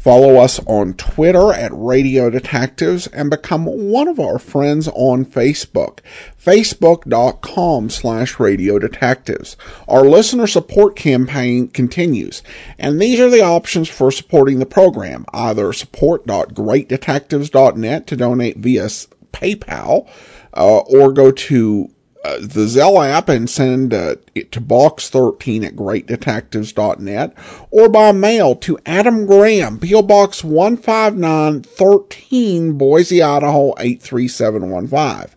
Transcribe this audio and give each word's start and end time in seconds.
Follow 0.00 0.36
us 0.36 0.58
on 0.60 0.94
Twitter 0.94 1.52
at 1.52 1.70
Radio 1.74 2.30
Detectives 2.30 3.06
and 3.08 3.28
become 3.28 3.66
one 3.66 4.08
of 4.08 4.18
our 4.18 4.38
friends 4.38 4.88
on 4.94 5.26
Facebook, 5.26 5.98
facebook.com 6.42 7.90
slash 7.90 8.40
Radio 8.40 8.78
Detectives. 8.78 9.58
Our 9.86 10.04
listener 10.04 10.46
support 10.46 10.96
campaign 10.96 11.68
continues, 11.68 12.42
and 12.78 12.98
these 12.98 13.20
are 13.20 13.28
the 13.28 13.42
options 13.42 13.90
for 13.90 14.10
supporting 14.10 14.58
the 14.58 14.64
program. 14.64 15.26
Either 15.34 15.70
support.greatdetectives.net 15.70 18.06
to 18.06 18.16
donate 18.16 18.56
via 18.56 18.86
PayPal, 19.34 20.08
uh, 20.56 20.78
or 20.78 21.12
go 21.12 21.30
to 21.30 21.90
uh, 22.24 22.38
the 22.38 22.64
Zelle 22.64 23.06
app 23.06 23.28
and 23.28 23.50
send 23.50 23.92
uh, 23.92 24.14
it 24.40 24.52
to 24.52 24.60
box13 24.60 25.64
at 25.64 25.74
greatdetectives.net 25.76 27.34
or 27.70 27.88
by 27.88 28.12
mail 28.12 28.54
to 28.56 28.78
Adam 28.84 29.24
Graham, 29.26 29.78
P.O. 29.78 30.02
Box 30.02 30.40
15913, 30.40 32.72
Boise, 32.72 33.22
Idaho 33.22 33.74
83715. 33.78 35.30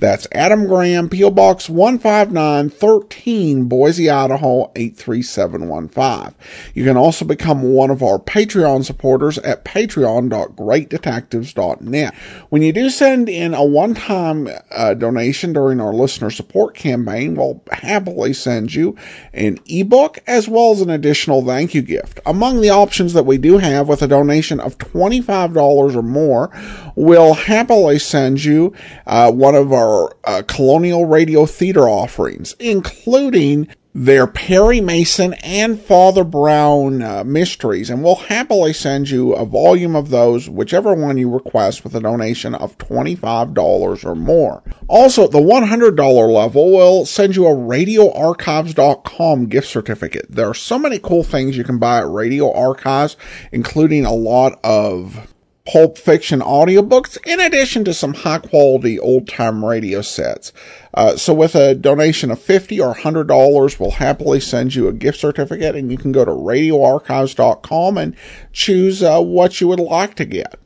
That's 0.00 0.28
Adam 0.30 0.68
Graham, 0.68 1.08
P.O. 1.08 1.30
Box 1.30 1.66
15913, 1.66 3.64
Boise, 3.64 4.08
Idaho 4.08 4.70
83715. 4.76 6.36
You 6.74 6.84
can 6.84 6.96
also 6.96 7.24
become 7.24 7.62
one 7.62 7.90
of 7.90 8.00
our 8.02 8.18
Patreon 8.18 8.84
supporters 8.84 9.38
at 9.38 9.64
patreon.greatdetectives.net. 9.64 12.14
When 12.48 12.62
you 12.62 12.72
do 12.72 12.90
send 12.90 13.28
in 13.28 13.54
a 13.54 13.64
one-time 13.64 14.48
uh, 14.70 14.94
donation 14.94 15.52
during 15.52 15.80
our 15.80 15.92
listener 15.92 16.30
support 16.30 16.76
campaign, 16.76 17.34
we'll 17.34 17.60
happily 17.72 18.32
send 18.32 18.47
you 18.74 18.96
an 19.32 19.58
ebook 19.66 20.18
as 20.26 20.48
well 20.48 20.72
as 20.72 20.80
an 20.80 20.90
additional 20.90 21.44
thank 21.44 21.74
you 21.74 21.82
gift. 21.82 22.20
Among 22.26 22.60
the 22.60 22.70
options 22.70 23.12
that 23.12 23.26
we 23.26 23.38
do 23.38 23.58
have 23.58 23.88
with 23.88 24.02
a 24.02 24.08
donation 24.08 24.60
of 24.60 24.78
$25 24.78 25.96
or 25.96 26.02
more, 26.02 26.50
we'll 26.96 27.34
happily 27.34 27.98
send 27.98 28.44
you 28.44 28.72
uh, 29.06 29.30
one 29.30 29.54
of 29.54 29.72
our 29.72 30.14
uh, 30.24 30.42
Colonial 30.46 31.06
Radio 31.06 31.46
Theater 31.46 31.88
offerings, 31.88 32.54
including 32.58 33.68
their 33.98 34.28
Perry 34.28 34.80
Mason 34.80 35.34
and 35.42 35.80
Father 35.80 36.22
Brown 36.22 37.02
uh, 37.02 37.24
mysteries, 37.24 37.90
and 37.90 38.04
we'll 38.04 38.14
happily 38.14 38.72
send 38.72 39.10
you 39.10 39.32
a 39.32 39.44
volume 39.44 39.96
of 39.96 40.10
those, 40.10 40.48
whichever 40.48 40.94
one 40.94 41.18
you 41.18 41.28
request, 41.28 41.82
with 41.82 41.96
a 41.96 42.00
donation 42.00 42.54
of 42.54 42.78
$25 42.78 44.04
or 44.04 44.14
more. 44.14 44.62
Also, 44.86 45.24
at 45.24 45.32
the 45.32 45.40
$100 45.40 46.32
level, 46.32 46.70
we'll 46.70 47.06
send 47.06 47.34
you 47.34 47.46
a 47.46 47.50
radioarchives.com 47.50 49.46
gift 49.46 49.66
certificate. 49.66 50.26
There 50.30 50.48
are 50.48 50.54
so 50.54 50.78
many 50.78 51.00
cool 51.00 51.24
things 51.24 51.56
you 51.56 51.64
can 51.64 51.78
buy 51.78 51.98
at 51.98 52.08
Radio 52.08 52.52
Archives, 52.52 53.16
including 53.50 54.04
a 54.04 54.14
lot 54.14 54.60
of 54.62 55.26
pulp 55.68 55.98
fiction 55.98 56.40
audiobooks, 56.40 57.18
in 57.26 57.40
addition 57.40 57.84
to 57.84 57.92
some 57.92 58.14
high 58.14 58.38
quality 58.38 58.98
old 58.98 59.28
time 59.28 59.64
radio 59.64 60.00
sets. 60.00 60.52
Uh, 60.94 61.16
so 61.16 61.34
with 61.34 61.54
a 61.54 61.74
donation 61.74 62.30
of 62.30 62.40
50 62.40 62.80
or 62.80 62.94
$100, 62.94 63.78
we'll 63.78 63.90
happily 63.90 64.40
send 64.40 64.74
you 64.74 64.88
a 64.88 64.92
gift 64.92 65.20
certificate 65.20 65.76
and 65.76 65.92
you 65.92 65.98
can 65.98 66.10
go 66.10 66.24
to 66.24 66.30
radioarchives.com 66.30 67.98
and 67.98 68.16
choose 68.52 69.02
uh, 69.02 69.20
what 69.20 69.60
you 69.60 69.68
would 69.68 69.80
like 69.80 70.14
to 70.14 70.24
get. 70.24 70.58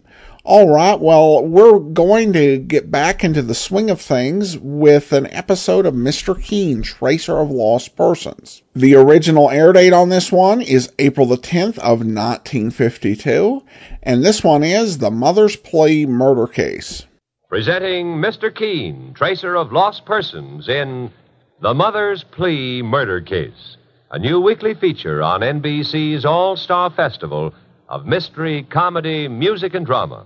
All 0.44 0.74
right, 0.74 0.98
well, 0.98 1.46
we're 1.46 1.78
going 1.78 2.32
to 2.32 2.58
get 2.58 2.90
back 2.90 3.22
into 3.22 3.42
the 3.42 3.54
swing 3.54 3.90
of 3.90 4.00
things 4.00 4.58
with 4.58 5.12
an 5.12 5.28
episode 5.28 5.86
of 5.86 5.94
Mr. 5.94 6.40
Keen, 6.40 6.82
Tracer 6.82 7.38
of 7.38 7.48
Lost 7.48 7.94
Persons. 7.94 8.64
The 8.74 8.96
original 8.96 9.50
air 9.50 9.72
date 9.72 9.92
on 9.92 10.08
this 10.08 10.32
one 10.32 10.60
is 10.60 10.92
April 10.98 11.26
the 11.26 11.36
10th 11.36 11.78
of 11.78 12.00
1952, 12.00 13.62
and 14.02 14.24
this 14.24 14.42
one 14.42 14.64
is 14.64 14.98
The 14.98 15.12
Mother's 15.12 15.54
Plea 15.54 16.06
Murder 16.06 16.48
Case. 16.48 17.06
Presenting 17.48 18.16
Mr. 18.16 18.52
Keen, 18.52 19.14
Tracer 19.14 19.54
of 19.54 19.70
Lost 19.70 20.04
Persons 20.04 20.68
in 20.68 21.12
The 21.60 21.72
Mother's 21.72 22.24
Plea 22.24 22.82
Murder 22.82 23.20
Case, 23.20 23.76
a 24.10 24.18
new 24.18 24.40
weekly 24.40 24.74
feature 24.74 25.22
on 25.22 25.42
NBC's 25.42 26.24
All 26.24 26.56
Star 26.56 26.90
Festival 26.90 27.54
of 27.92 28.06
mystery, 28.06 28.62
comedy, 28.70 29.28
music, 29.28 29.74
and 29.74 29.84
drama. 29.84 30.24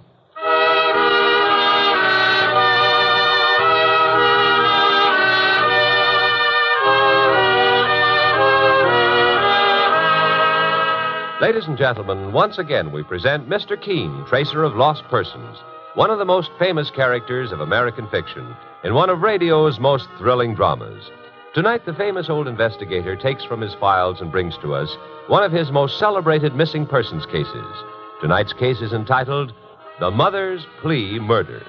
Ladies 11.40 11.66
and 11.66 11.76
gentlemen, 11.76 12.32
once 12.32 12.58
again 12.58 12.92
we 12.92 13.02
present 13.02 13.48
Mr. 13.48 13.80
Keen, 13.80 14.24
Tracer 14.28 14.62
of 14.62 14.76
Lost 14.76 15.02
Persons, 15.10 15.58
one 15.94 16.10
of 16.10 16.18
the 16.18 16.24
most 16.24 16.50
famous 16.60 16.90
characters 16.90 17.50
of 17.50 17.58
American 17.58 18.08
fiction 18.10 18.54
in 18.84 18.94
one 18.94 19.10
of 19.10 19.22
radio's 19.22 19.80
most 19.80 20.06
thrilling 20.18 20.54
dramas. 20.54 21.10
Tonight, 21.56 21.86
the 21.86 21.94
famous 21.94 22.28
old 22.28 22.48
investigator 22.48 23.16
takes 23.16 23.42
from 23.42 23.62
his 23.62 23.72
files 23.80 24.20
and 24.20 24.30
brings 24.30 24.58
to 24.58 24.74
us 24.74 24.94
one 25.28 25.42
of 25.42 25.52
his 25.52 25.72
most 25.72 25.98
celebrated 25.98 26.54
missing 26.54 26.84
persons 26.86 27.24
cases. 27.24 27.74
Tonight's 28.20 28.52
case 28.52 28.82
is 28.82 28.92
entitled 28.92 29.54
The 29.98 30.10
Mother's 30.10 30.66
Plea 30.82 31.18
Murder. 31.18 31.62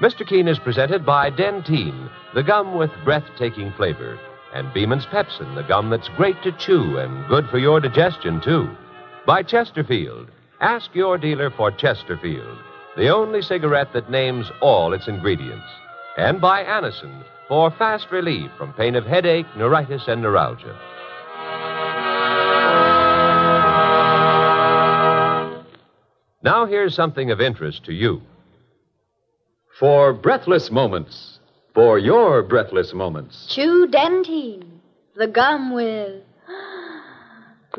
Mr. 0.00 0.24
Keen 0.24 0.46
is 0.46 0.60
presented 0.60 1.04
by 1.04 1.32
Dentyne, 1.32 2.08
the 2.32 2.44
gum 2.44 2.78
with 2.78 2.92
breathtaking 3.04 3.72
flavor 3.72 4.20
and 4.54 4.72
Beeman's 4.72 5.06
Pepsin, 5.06 5.52
the 5.56 5.64
gum 5.64 5.90
that's 5.90 6.08
great 6.10 6.40
to 6.44 6.52
chew 6.52 6.98
and 6.98 7.26
good 7.26 7.48
for 7.48 7.58
your 7.58 7.80
digestion, 7.80 8.40
too. 8.40 8.70
By 9.26 9.42
Chesterfield. 9.42 10.28
Ask 10.60 10.94
your 10.94 11.18
dealer 11.18 11.50
for 11.50 11.72
Chesterfield, 11.72 12.56
the 12.96 13.08
only 13.08 13.42
cigarette 13.42 13.92
that 13.94 14.12
names 14.12 14.46
all 14.60 14.92
its 14.92 15.08
ingredients. 15.08 15.66
And 16.16 16.40
by 16.40 16.62
Anacin 16.62 17.24
for 17.52 17.70
fast 17.72 18.10
relief 18.10 18.50
from 18.56 18.72
pain 18.72 18.94
of 18.94 19.04
headache, 19.04 19.44
neuritis, 19.58 20.08
and 20.08 20.22
neuralgia. 20.22 20.74
Now, 26.42 26.64
here's 26.64 26.94
something 26.94 27.30
of 27.30 27.42
interest 27.42 27.84
to 27.84 27.92
you. 27.92 28.22
For 29.78 30.14
breathless 30.14 30.70
moments, 30.70 31.40
for 31.74 31.98
your 31.98 32.42
breathless 32.42 32.94
moments. 32.94 33.54
Chew 33.54 33.86
Dentyne, 33.86 34.80
the 35.14 35.26
gum 35.26 35.74
with 35.74 36.22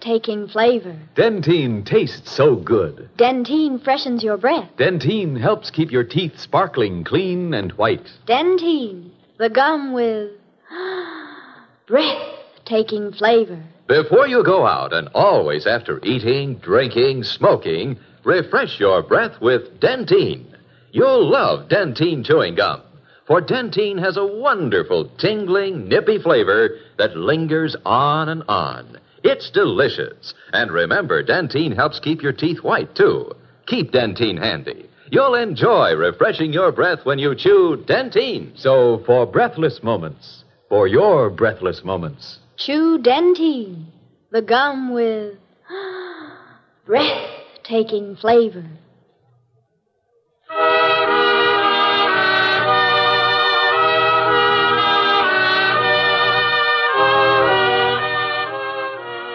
breathtaking 0.00 0.48
flavor. 0.48 0.96
Dentyne 1.14 1.84
tastes 1.84 2.32
so 2.32 2.56
good. 2.56 3.08
Dentyne 3.18 3.82
freshens 3.82 4.24
your 4.24 4.36
breath. 4.36 4.68
Dentyne 4.78 5.38
helps 5.38 5.70
keep 5.70 5.90
your 5.90 6.04
teeth 6.04 6.38
sparkling 6.38 7.04
clean 7.04 7.52
and 7.52 7.72
white. 7.72 8.10
Dentyne, 8.26 9.10
the 9.38 9.50
gum 9.50 9.92
with 9.92 10.30
breathtaking 11.86 13.12
flavor. 13.12 13.62
Before 13.86 14.26
you 14.26 14.42
go 14.42 14.66
out, 14.66 14.92
and 14.92 15.08
always 15.14 15.66
after 15.66 16.00
eating, 16.04 16.56
drinking, 16.56 17.24
smoking, 17.24 17.98
refresh 18.24 18.80
your 18.80 19.02
breath 19.02 19.40
with 19.40 19.80
Dentyne. 19.80 20.46
You'll 20.92 21.28
love 21.28 21.68
Dentyne 21.68 22.24
chewing 22.24 22.54
gum. 22.54 22.82
For 23.26 23.42
Dentyne 23.42 24.02
has 24.02 24.16
a 24.16 24.26
wonderful, 24.26 25.10
tingling, 25.18 25.88
nippy 25.88 26.18
flavor 26.18 26.78
that 26.98 27.16
lingers 27.16 27.76
on 27.84 28.28
and 28.28 28.42
on. 28.48 28.98
It's 29.22 29.50
delicious. 29.50 30.34
And 30.52 30.70
remember, 30.70 31.22
Dentyne 31.22 31.74
helps 31.74 32.00
keep 32.00 32.22
your 32.22 32.32
teeth 32.32 32.62
white, 32.62 32.94
too. 32.94 33.32
Keep 33.66 33.92
Dentyne 33.92 34.38
handy. 34.38 34.86
You'll 35.10 35.34
enjoy 35.34 35.94
refreshing 35.94 36.52
your 36.52 36.72
breath 36.72 37.00
when 37.04 37.18
you 37.18 37.34
chew 37.34 37.82
Dentyne. 37.86 38.52
So, 38.56 39.02
for 39.04 39.26
breathless 39.26 39.82
moments, 39.82 40.44
for 40.68 40.86
your 40.86 41.30
breathless 41.30 41.82
moments, 41.84 42.38
chew 42.56 42.98
Dentyne, 43.02 43.86
the 44.30 44.42
gum 44.42 44.92
with 44.92 45.34
breathtaking 46.86 48.16
flavor. 48.16 48.64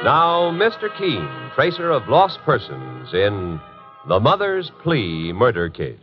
Now, 0.05 0.51
Mr. 0.51 0.95
Keen, 0.99 1.27
tracer 1.55 1.89
of 1.89 2.07
lost 2.07 2.37
persons 2.45 3.11
in 3.11 3.59
The 4.07 4.19
Mother's 4.19 4.71
Plea 4.83 5.33
Murder 5.33 5.67
Case. 5.67 5.97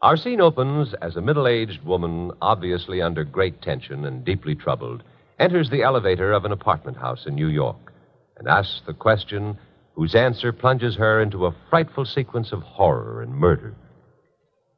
Our 0.00 0.16
scene 0.16 0.40
opens 0.40 0.94
as 1.02 1.16
a 1.16 1.20
middle 1.20 1.46
aged 1.46 1.84
woman, 1.84 2.32
obviously 2.40 3.02
under 3.02 3.24
great 3.24 3.60
tension 3.60 4.06
and 4.06 4.24
deeply 4.24 4.54
troubled, 4.54 5.02
enters 5.38 5.68
the 5.68 5.82
elevator 5.82 6.32
of 6.32 6.46
an 6.46 6.52
apartment 6.52 6.96
house 6.96 7.26
in 7.26 7.34
New 7.34 7.48
York 7.48 7.92
and 8.38 8.48
asks 8.48 8.80
the 8.86 8.94
question 8.94 9.58
whose 9.94 10.14
answer 10.14 10.50
plunges 10.50 10.96
her 10.96 11.20
into 11.20 11.44
a 11.44 11.54
frightful 11.68 12.06
sequence 12.06 12.52
of 12.52 12.62
horror 12.62 13.20
and 13.20 13.34
murder. 13.34 13.74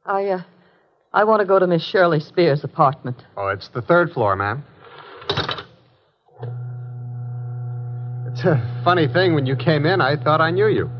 I, 0.04 0.24
uh, 0.30 0.42
I 1.12 1.22
want 1.22 1.42
to 1.42 1.46
go 1.46 1.60
to 1.60 1.66
Miss 1.68 1.84
Shirley 1.84 2.18
Spears' 2.18 2.64
apartment. 2.64 3.22
Oh, 3.36 3.46
it's 3.46 3.68
the 3.68 3.82
third 3.82 4.10
floor, 4.10 4.34
ma'am. 4.34 4.64
Funny 8.84 9.08
thing. 9.08 9.34
When 9.34 9.46
you 9.46 9.56
came 9.56 9.86
in, 9.86 10.00
I 10.00 10.16
thought 10.16 10.40
I 10.40 10.50
knew 10.50 10.68
you. 10.68 10.90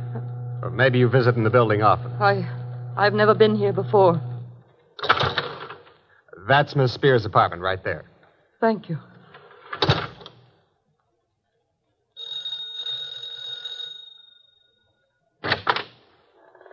Or 0.62 0.70
maybe 0.70 0.99
you 0.99 1.08
visit 1.08 1.37
in 1.37 1.44
the 1.44 1.50
building 1.50 1.82
often. 1.82 2.12
I, 2.20 2.49
I've 2.96 3.14
never 3.14 3.35
been 3.35 3.55
here 3.55 3.73
before. 3.73 4.20
That's 6.49 6.75
Miss 6.75 6.93
Spears' 6.93 7.25
apartment 7.25 7.62
right 7.62 7.82
there. 7.85 8.05
Thank 8.61 8.88
you. 8.88 8.99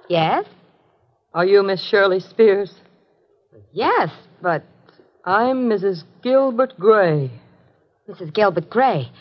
Yes? 0.07 0.45
Are 1.33 1.45
you 1.45 1.63
Miss 1.63 1.83
Shirley 1.83 2.19
Spears? 2.19 2.73
Yes, 3.73 4.09
but 4.41 4.63
I'm 5.25 5.69
Mrs. 5.69 6.03
Gilbert 6.21 6.77
Gray. 6.79 7.31
Mrs. 8.07 8.33
Gilbert 8.33 8.69
Gray. 8.69 9.11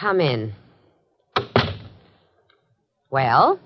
Come 0.00 0.20
in. 0.22 0.54
Well? 3.10 3.60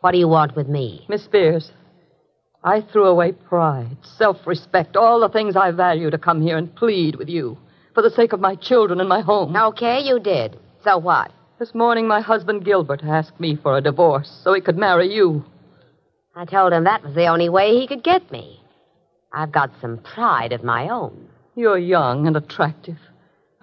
What 0.00 0.10
do 0.10 0.18
you 0.18 0.26
want 0.26 0.56
with 0.56 0.66
me? 0.66 1.06
Miss 1.08 1.22
Spears, 1.22 1.70
I 2.64 2.80
threw 2.80 3.04
away 3.04 3.30
pride, 3.30 3.96
self 4.02 4.44
respect, 4.44 4.96
all 4.96 5.20
the 5.20 5.28
things 5.28 5.54
I 5.54 5.70
value 5.70 6.10
to 6.10 6.18
come 6.18 6.42
here 6.42 6.56
and 6.56 6.74
plead 6.74 7.14
with 7.14 7.28
you 7.28 7.56
for 7.94 8.02
the 8.02 8.10
sake 8.10 8.32
of 8.32 8.40
my 8.40 8.56
children 8.56 8.98
and 8.98 9.08
my 9.08 9.20
home. 9.20 9.54
Okay, 9.54 10.00
you 10.00 10.18
did. 10.18 10.58
So 10.82 10.98
what? 10.98 11.30
This 11.60 11.76
morning, 11.76 12.08
my 12.08 12.20
husband 12.20 12.64
Gilbert 12.64 13.04
asked 13.04 13.38
me 13.38 13.54
for 13.54 13.76
a 13.76 13.82
divorce 13.82 14.40
so 14.42 14.52
he 14.52 14.60
could 14.60 14.78
marry 14.78 15.14
you. 15.14 15.44
I 16.34 16.44
told 16.44 16.72
him 16.72 16.82
that 16.84 17.04
was 17.04 17.14
the 17.14 17.26
only 17.26 17.48
way 17.48 17.78
he 17.78 17.86
could 17.86 18.02
get 18.02 18.32
me. 18.32 18.60
I've 19.32 19.52
got 19.52 19.70
some 19.80 19.98
pride 19.98 20.52
of 20.52 20.64
my 20.64 20.88
own. 20.88 21.28
You're 21.54 21.78
young 21.78 22.26
and 22.26 22.36
attractive. 22.36 22.98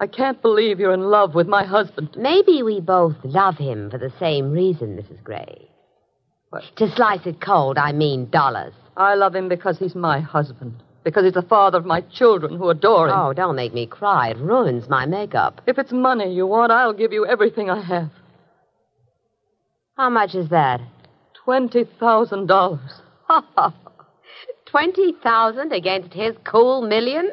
I 0.00 0.06
can't 0.06 0.40
believe 0.40 0.78
you're 0.78 0.94
in 0.94 1.10
love 1.10 1.34
with 1.34 1.48
my 1.48 1.64
husband. 1.64 2.10
Maybe 2.16 2.62
we 2.62 2.80
both 2.80 3.16
love 3.24 3.56
him 3.56 3.90
for 3.90 3.98
the 3.98 4.12
same 4.20 4.52
reason, 4.52 4.96
Mrs. 4.96 5.22
Gray. 5.24 5.68
What? 6.50 6.62
To 6.76 6.88
slice 6.94 7.26
it 7.26 7.40
cold, 7.40 7.78
I 7.78 7.92
mean 7.92 8.30
dollars. 8.30 8.74
I 8.96 9.14
love 9.14 9.34
him 9.34 9.48
because 9.48 9.78
he's 9.78 9.94
my 9.94 10.20
husband, 10.20 10.82
because 11.04 11.24
he's 11.24 11.34
the 11.34 11.42
father 11.42 11.78
of 11.78 11.84
my 11.84 12.00
children 12.00 12.56
who 12.56 12.70
adore 12.70 13.08
him. 13.08 13.14
Oh, 13.16 13.32
don't 13.32 13.56
make 13.56 13.74
me 13.74 13.86
cry. 13.86 14.30
It 14.30 14.38
ruins 14.38 14.88
my 14.88 15.04
makeup. 15.04 15.62
If 15.66 15.78
it's 15.78 15.92
money 15.92 16.32
you 16.32 16.46
want, 16.46 16.72
I'll 16.72 16.92
give 16.92 17.12
you 17.12 17.26
everything 17.26 17.68
I 17.68 17.82
have. 17.82 18.10
How 19.96 20.10
much 20.10 20.34
is 20.34 20.48
that? 20.50 20.80
$20,000. 21.46 22.80
Twenty 24.66 25.14
thousand 25.22 25.72
against 25.72 26.12
his 26.12 26.36
cool 26.44 26.82
million? 26.82 27.32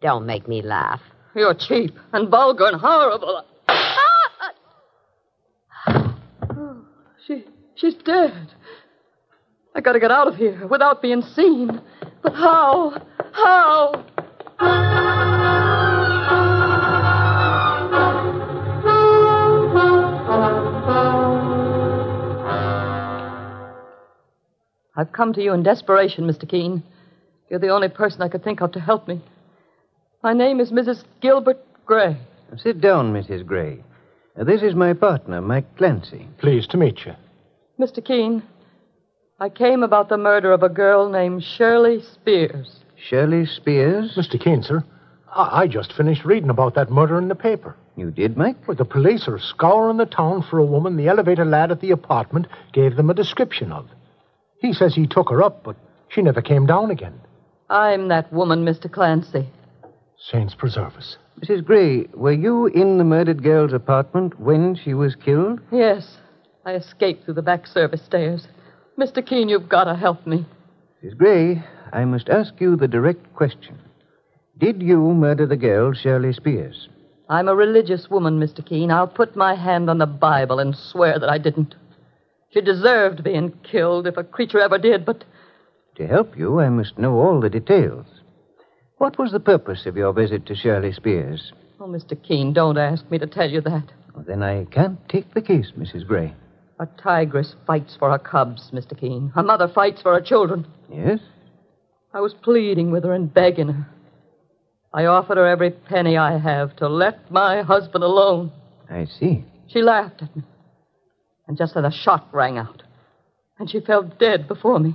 Don't 0.00 0.24
make 0.24 0.48
me 0.48 0.62
laugh. 0.62 1.00
You're 1.34 1.54
cheap 1.54 1.96
and 2.12 2.28
vulgar 2.28 2.66
and 2.66 2.80
horrible. 2.80 3.44
Ah! 3.68 4.52
she, 7.26 7.44
she's 7.76 7.94
dead. 7.94 8.48
I 9.74 9.80
gotta 9.80 10.00
get 10.00 10.10
out 10.10 10.26
of 10.26 10.36
here 10.36 10.66
without 10.66 11.00
being 11.00 11.22
seen. 11.22 11.80
But 12.22 12.34
how? 12.34 13.00
How? 13.32 14.04
I've 24.96 25.12
come 25.12 25.32
to 25.34 25.42
you 25.42 25.54
in 25.54 25.62
desperation, 25.62 26.24
Mr. 26.24 26.48
Keen. 26.48 26.82
You're 27.48 27.60
the 27.60 27.68
only 27.68 27.88
person 27.88 28.20
I 28.20 28.28
could 28.28 28.44
think 28.44 28.60
of 28.60 28.72
to 28.72 28.80
help 28.80 29.06
me. 29.08 29.22
My 30.22 30.32
name 30.34 30.60
is 30.60 30.70
Mrs. 30.70 31.04
Gilbert 31.20 31.58
Gray. 31.86 32.16
Sit 32.58 32.80
down, 32.80 33.12
Mrs. 33.12 33.46
Gray. 33.46 33.82
Uh, 34.38 34.44
This 34.44 34.62
is 34.62 34.74
my 34.74 34.92
partner, 34.92 35.40
Mike 35.40 35.76
Clancy. 35.76 36.28
Pleased 36.38 36.70
to 36.70 36.76
meet 36.76 37.06
you. 37.06 37.14
Mr. 37.78 38.04
Keen, 38.04 38.42
I 39.38 39.48
came 39.48 39.82
about 39.82 40.08
the 40.10 40.18
murder 40.18 40.52
of 40.52 40.62
a 40.62 40.68
girl 40.68 41.08
named 41.08 41.42
Shirley 41.42 42.02
Spears. 42.02 42.80
Shirley 42.96 43.46
Spears. 43.46 44.14
Mr. 44.16 44.38
Keen, 44.38 44.62
sir, 44.62 44.84
I, 45.34 45.62
I 45.62 45.66
just 45.66 45.94
finished 45.94 46.24
reading 46.26 46.50
about 46.50 46.74
that 46.74 46.90
murder 46.90 47.16
in 47.18 47.28
the 47.28 47.34
paper. 47.34 47.74
You 47.96 48.10
did, 48.10 48.36
Mike? 48.36 48.56
Well, 48.68 48.76
the 48.76 48.84
police 48.84 49.26
are 49.26 49.38
scouring 49.38 49.96
the 49.96 50.04
town 50.06 50.42
for 50.42 50.58
a 50.58 50.64
woman 50.64 50.96
the 50.96 51.08
elevator 51.08 51.44
lad 51.46 51.70
at 51.70 51.80
the 51.80 51.92
apartment 51.92 52.46
gave 52.74 52.96
them 52.96 53.08
a 53.08 53.14
description 53.14 53.72
of. 53.72 53.88
He 54.60 54.74
says 54.74 54.94
he 54.94 55.06
took 55.06 55.30
her 55.30 55.42
up, 55.42 55.62
but 55.64 55.76
she 56.08 56.20
never 56.20 56.42
came 56.42 56.66
down 56.66 56.90
again. 56.90 57.18
I'm 57.70 58.08
that 58.08 58.30
woman, 58.30 58.66
Mr. 58.66 58.90
Clancy. 58.92 59.48
Saints 60.20 60.54
preserve 60.54 60.96
us. 60.96 61.16
Mrs. 61.40 61.64
Gray, 61.64 62.06
were 62.14 62.32
you 62.32 62.66
in 62.66 62.98
the 62.98 63.04
murdered 63.04 63.42
girl's 63.42 63.72
apartment 63.72 64.38
when 64.38 64.74
she 64.74 64.92
was 64.92 65.16
killed? 65.16 65.60
Yes, 65.72 66.18
I 66.66 66.74
escaped 66.74 67.24
through 67.24 67.34
the 67.34 67.42
back 67.42 67.66
service 67.66 68.02
stairs. 68.02 68.46
Mr. 68.98 69.24
Keen, 69.24 69.48
you've 69.48 69.68
got 69.68 69.84
to 69.84 69.94
help 69.94 70.26
me. 70.26 70.44
Mrs. 71.02 71.16
Gray, 71.16 71.64
I 71.92 72.04
must 72.04 72.28
ask 72.28 72.52
you 72.60 72.76
the 72.76 72.86
direct 72.88 73.32
question. 73.34 73.78
Did 74.58 74.82
you 74.82 74.98
murder 75.14 75.46
the 75.46 75.56
girl, 75.56 75.94
Shirley 75.94 76.34
Spears? 76.34 76.88
I'm 77.30 77.48
a 77.48 77.54
religious 77.54 78.10
woman, 78.10 78.38
Mr. 78.38 78.64
Keen. 78.64 78.90
I'll 78.90 79.08
put 79.08 79.36
my 79.36 79.54
hand 79.54 79.88
on 79.88 79.98
the 79.98 80.06
Bible 80.06 80.58
and 80.58 80.76
swear 80.76 81.18
that 81.18 81.30
I 81.30 81.38
didn't. 81.38 81.74
She 82.50 82.60
deserved 82.60 83.24
being 83.24 83.52
killed 83.62 84.06
if 84.06 84.18
a 84.18 84.24
creature 84.24 84.60
ever 84.60 84.76
did, 84.76 85.06
but 85.06 85.24
To 85.96 86.06
help 86.06 86.36
you, 86.36 86.60
I 86.60 86.68
must 86.68 86.98
know 86.98 87.14
all 87.14 87.40
the 87.40 87.48
details. 87.48 88.06
What 89.00 89.18
was 89.18 89.32
the 89.32 89.40
purpose 89.40 89.86
of 89.86 89.96
your 89.96 90.12
visit 90.12 90.44
to 90.44 90.54
Shirley 90.54 90.92
Spears? 90.92 91.54
Oh, 91.80 91.86
Mr. 91.86 92.22
Keen, 92.22 92.52
don't 92.52 92.76
ask 92.76 93.10
me 93.10 93.16
to 93.16 93.26
tell 93.26 93.48
you 93.48 93.62
that. 93.62 93.84
Well, 94.14 94.26
then 94.28 94.42
I 94.42 94.66
can't 94.66 94.98
take 95.08 95.32
the 95.32 95.40
case, 95.40 95.72
Mrs. 95.74 96.06
Gray. 96.06 96.34
A 96.78 96.86
tigress 97.02 97.54
fights 97.66 97.96
for 97.98 98.10
her 98.10 98.18
cubs, 98.18 98.70
Mr. 98.74 98.94
Keen. 99.00 99.32
Her 99.34 99.42
mother 99.42 99.68
fights 99.68 100.02
for 100.02 100.12
her 100.12 100.20
children. 100.20 100.66
Yes? 100.92 101.18
I 102.12 102.20
was 102.20 102.34
pleading 102.34 102.90
with 102.90 103.04
her 103.04 103.14
and 103.14 103.32
begging 103.32 103.68
her. 103.68 103.88
I 104.92 105.06
offered 105.06 105.38
her 105.38 105.48
every 105.48 105.70
penny 105.70 106.18
I 106.18 106.36
have 106.36 106.76
to 106.76 106.86
let 106.86 107.30
my 107.30 107.62
husband 107.62 108.04
alone. 108.04 108.52
I 108.90 109.06
see. 109.06 109.46
She 109.68 109.80
laughed 109.80 110.20
at 110.20 110.36
me. 110.36 110.42
And 111.48 111.56
just 111.56 111.72
then 111.72 111.86
a 111.86 111.90
shot 111.90 112.28
rang 112.32 112.58
out, 112.58 112.82
and 113.58 113.70
she 113.70 113.80
fell 113.80 114.02
dead 114.02 114.46
before 114.46 114.78
me. 114.78 114.94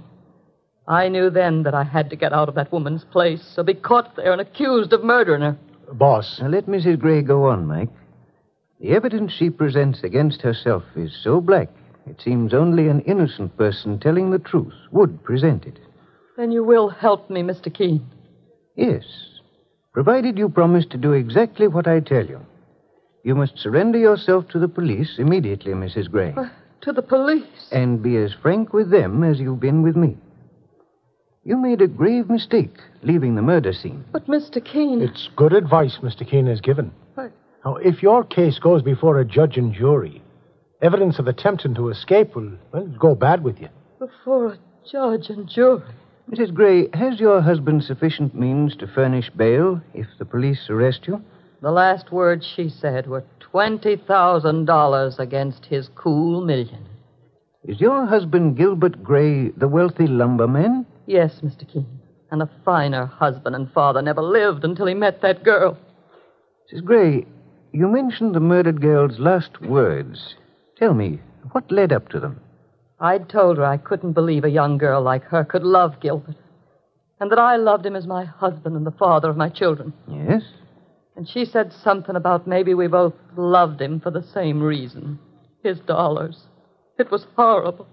I 0.87 1.09
knew 1.09 1.29
then 1.29 1.63
that 1.63 1.73
I 1.73 1.83
had 1.83 2.09
to 2.11 2.15
get 2.15 2.31
out 2.33 2.47
of 2.49 2.55
that 2.55 2.71
woman's 2.71 3.03
place 3.05 3.55
or 3.57 3.63
be 3.63 3.73
caught 3.73 4.15
there 4.15 4.31
and 4.31 4.41
accused 4.41 4.93
of 4.93 5.03
murdering 5.03 5.41
her. 5.41 5.57
Boss, 5.93 6.39
Now 6.41 6.47
let 6.49 6.67
Mrs. 6.67 6.99
Gray 6.99 7.21
go 7.21 7.45
on, 7.45 7.65
Mike. 7.65 7.89
The 8.79 8.91
evidence 8.91 9.31
she 9.31 9.49
presents 9.49 10.03
against 10.03 10.41
herself 10.41 10.83
is 10.95 11.15
so 11.23 11.41
black, 11.41 11.69
it 12.07 12.21
seems 12.21 12.53
only 12.53 12.87
an 12.87 12.99
innocent 13.01 13.55
person 13.57 13.99
telling 13.99 14.29
the 14.29 14.39
truth 14.39 14.73
would 14.91 15.23
present 15.23 15.65
it. 15.65 15.79
Then 16.37 16.51
you 16.51 16.63
will 16.63 16.89
help 16.89 17.29
me, 17.29 17.41
Mr. 17.41 17.73
Keen. 17.73 18.05
Yes, 18.75 19.05
provided 19.93 20.37
you 20.37 20.49
promise 20.49 20.85
to 20.87 20.97
do 20.97 21.13
exactly 21.13 21.67
what 21.67 21.87
I 21.87 21.99
tell 22.01 22.25
you. 22.25 22.41
You 23.23 23.33
must 23.33 23.57
surrender 23.57 23.97
yourself 23.97 24.47
to 24.49 24.59
the 24.59 24.67
police 24.67 25.15
immediately, 25.17 25.71
Mrs. 25.73 26.11
Gray, 26.11 26.33
Uh, 26.35 26.49
to 26.81 26.91
the 26.91 27.01
police. 27.01 27.69
and 27.71 28.03
be 28.03 28.17
as 28.17 28.33
frank 28.33 28.73
with 28.73 28.89
them 28.91 29.23
as 29.23 29.39
you've 29.39 29.61
been 29.61 29.81
with 29.81 29.95
me. 29.95 30.17
You 31.47 31.57
made 31.57 31.79
a 31.79 31.87
grave 31.87 32.27
mistake 32.27 32.75
leaving 33.03 33.35
the 33.35 33.43
murder 33.43 33.71
scene. 33.71 34.03
But, 34.11 34.25
Mr. 34.25 34.65
Keen. 34.65 34.99
it's 35.03 35.29
good 35.35 35.53
advice 35.53 35.99
Mr. 36.01 36.27
Keen 36.27 36.47
has 36.47 36.59
given. 36.59 36.91
But- 37.15 37.33
Now, 37.63 37.75
if 37.75 38.01
your 38.01 38.23
case 38.23 38.57
goes 38.57 38.81
before 38.81 39.19
a 39.19 39.25
judge 39.25 39.55
and 39.55 39.71
jury, 39.71 40.23
evidence 40.81 41.19
of 41.19 41.27
attempting 41.27 41.75
to 41.75 41.89
escape 41.89 42.35
will, 42.35 42.53
well, 42.73 42.87
go 42.97 43.13
bad 43.13 43.43
with 43.43 43.61
you. 43.61 43.69
Before 43.99 44.53
a 44.53 44.57
judge 44.91 45.29
and 45.29 45.47
jury. 45.47 45.83
Mrs. 46.31 46.51
Gray, 46.51 46.89
has 46.95 47.19
your 47.19 47.39
husband 47.41 47.83
sufficient 47.83 48.33
means 48.33 48.75
to 48.77 48.87
furnish 48.87 49.29
bail 49.29 49.79
if 49.93 50.07
the 50.17 50.25
police 50.25 50.67
arrest 50.71 51.05
you? 51.05 51.21
The 51.61 51.71
last 51.71 52.11
words 52.11 52.43
she 52.43 52.69
said 52.69 53.05
were 53.05 53.23
$20,000 53.53 55.19
against 55.19 55.67
his 55.67 55.89
cool 55.93 56.43
million. 56.43 56.87
Is 57.63 57.79
your 57.79 58.07
husband 58.07 58.57
Gilbert 58.57 59.03
Gray 59.03 59.49
the 59.49 59.67
wealthy 59.67 60.07
lumberman? 60.07 60.87
Yes, 61.05 61.39
Mr. 61.43 61.71
Keen. 61.71 61.99
And 62.31 62.41
a 62.41 62.49
finer 62.63 63.05
husband 63.05 63.55
and 63.55 63.71
father 63.71 64.01
never 64.01 64.21
lived 64.21 64.63
until 64.63 64.87
he 64.87 64.93
met 64.93 65.21
that 65.21 65.43
girl. 65.43 65.77
Mrs. 66.73 66.83
Gray, 66.83 67.25
you 67.71 67.87
mentioned 67.87 68.33
the 68.33 68.39
murdered 68.39 68.81
girl's 68.81 69.19
last 69.19 69.61
words. 69.61 70.35
Tell 70.77 70.93
me, 70.93 71.19
what 71.51 71.71
led 71.71 71.91
up 71.93 72.09
to 72.09 72.19
them? 72.19 72.39
I'd 72.99 73.29
told 73.29 73.57
her 73.57 73.65
I 73.65 73.77
couldn't 73.77 74.13
believe 74.13 74.43
a 74.43 74.49
young 74.49 74.77
girl 74.77 75.01
like 75.01 75.23
her 75.25 75.43
could 75.43 75.63
love 75.63 75.99
Gilbert. 75.99 76.35
And 77.19 77.31
that 77.31 77.39
I 77.39 77.55
loved 77.57 77.85
him 77.85 77.95
as 77.95 78.07
my 78.07 78.25
husband 78.25 78.75
and 78.75 78.85
the 78.85 78.91
father 78.91 79.29
of 79.29 79.37
my 79.37 79.49
children. 79.49 79.93
Yes? 80.07 80.41
And 81.15 81.27
she 81.27 81.45
said 81.45 81.71
something 81.71 82.15
about 82.15 82.47
maybe 82.47 82.73
we 82.73 82.87
both 82.87 83.13
loved 83.37 83.81
him 83.81 83.99
for 83.99 84.11
the 84.11 84.23
same 84.23 84.61
reason 84.61 85.19
his 85.65 85.79
dollars. 85.79 86.43
It 86.99 87.11
was 87.11 87.25
horrible. 87.35 87.87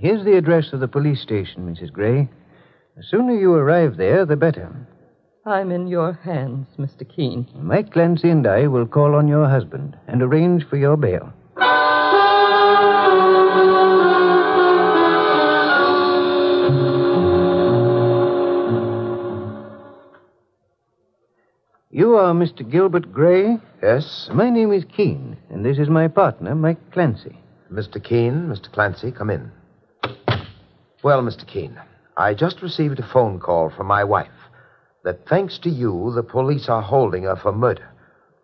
Here's 0.00 0.24
the 0.24 0.36
address 0.36 0.72
of 0.72 0.78
the 0.78 0.86
police 0.86 1.20
station, 1.20 1.66
Mrs. 1.66 1.92
Gray. 1.92 2.28
The 2.96 3.02
sooner 3.02 3.34
you 3.34 3.52
arrive 3.54 3.96
there, 3.96 4.24
the 4.24 4.36
better. 4.36 4.72
I'm 5.44 5.72
in 5.72 5.88
your 5.88 6.12
hands, 6.12 6.68
Mr. 6.78 7.02
Keen. 7.08 7.48
Mike 7.56 7.92
Clancy 7.92 8.30
and 8.30 8.46
I 8.46 8.68
will 8.68 8.86
call 8.86 9.16
on 9.16 9.26
your 9.26 9.48
husband 9.48 9.96
and 10.06 10.22
arrange 10.22 10.64
for 10.68 10.76
your 10.76 10.96
bail. 10.96 11.32
You 21.90 22.14
are 22.14 22.32
Mr. 22.32 22.68
Gilbert 22.70 23.12
Gray? 23.12 23.58
Yes? 23.82 24.28
My 24.32 24.48
name 24.48 24.72
is 24.72 24.84
Keen, 24.96 25.36
and 25.50 25.64
this 25.64 25.78
is 25.78 25.88
my 25.88 26.06
partner, 26.06 26.54
Mike 26.54 26.92
Clancy. 26.92 27.36
Mr. 27.72 28.02
Keen, 28.02 28.46
Mr. 28.46 28.70
Clancy, 28.70 29.10
come 29.10 29.30
in. 29.30 29.50
Well, 31.02 31.22
Mr. 31.22 31.46
Keen, 31.46 31.80
I 32.16 32.34
just 32.34 32.60
received 32.60 32.98
a 32.98 33.08
phone 33.12 33.38
call 33.38 33.70
from 33.70 33.86
my 33.86 34.02
wife 34.02 34.28
that 35.04 35.28
thanks 35.28 35.58
to 35.60 35.70
you, 35.70 36.12
the 36.14 36.24
police 36.24 36.68
are 36.68 36.82
holding 36.82 37.22
her 37.22 37.36
for 37.36 37.52
murder. 37.52 37.88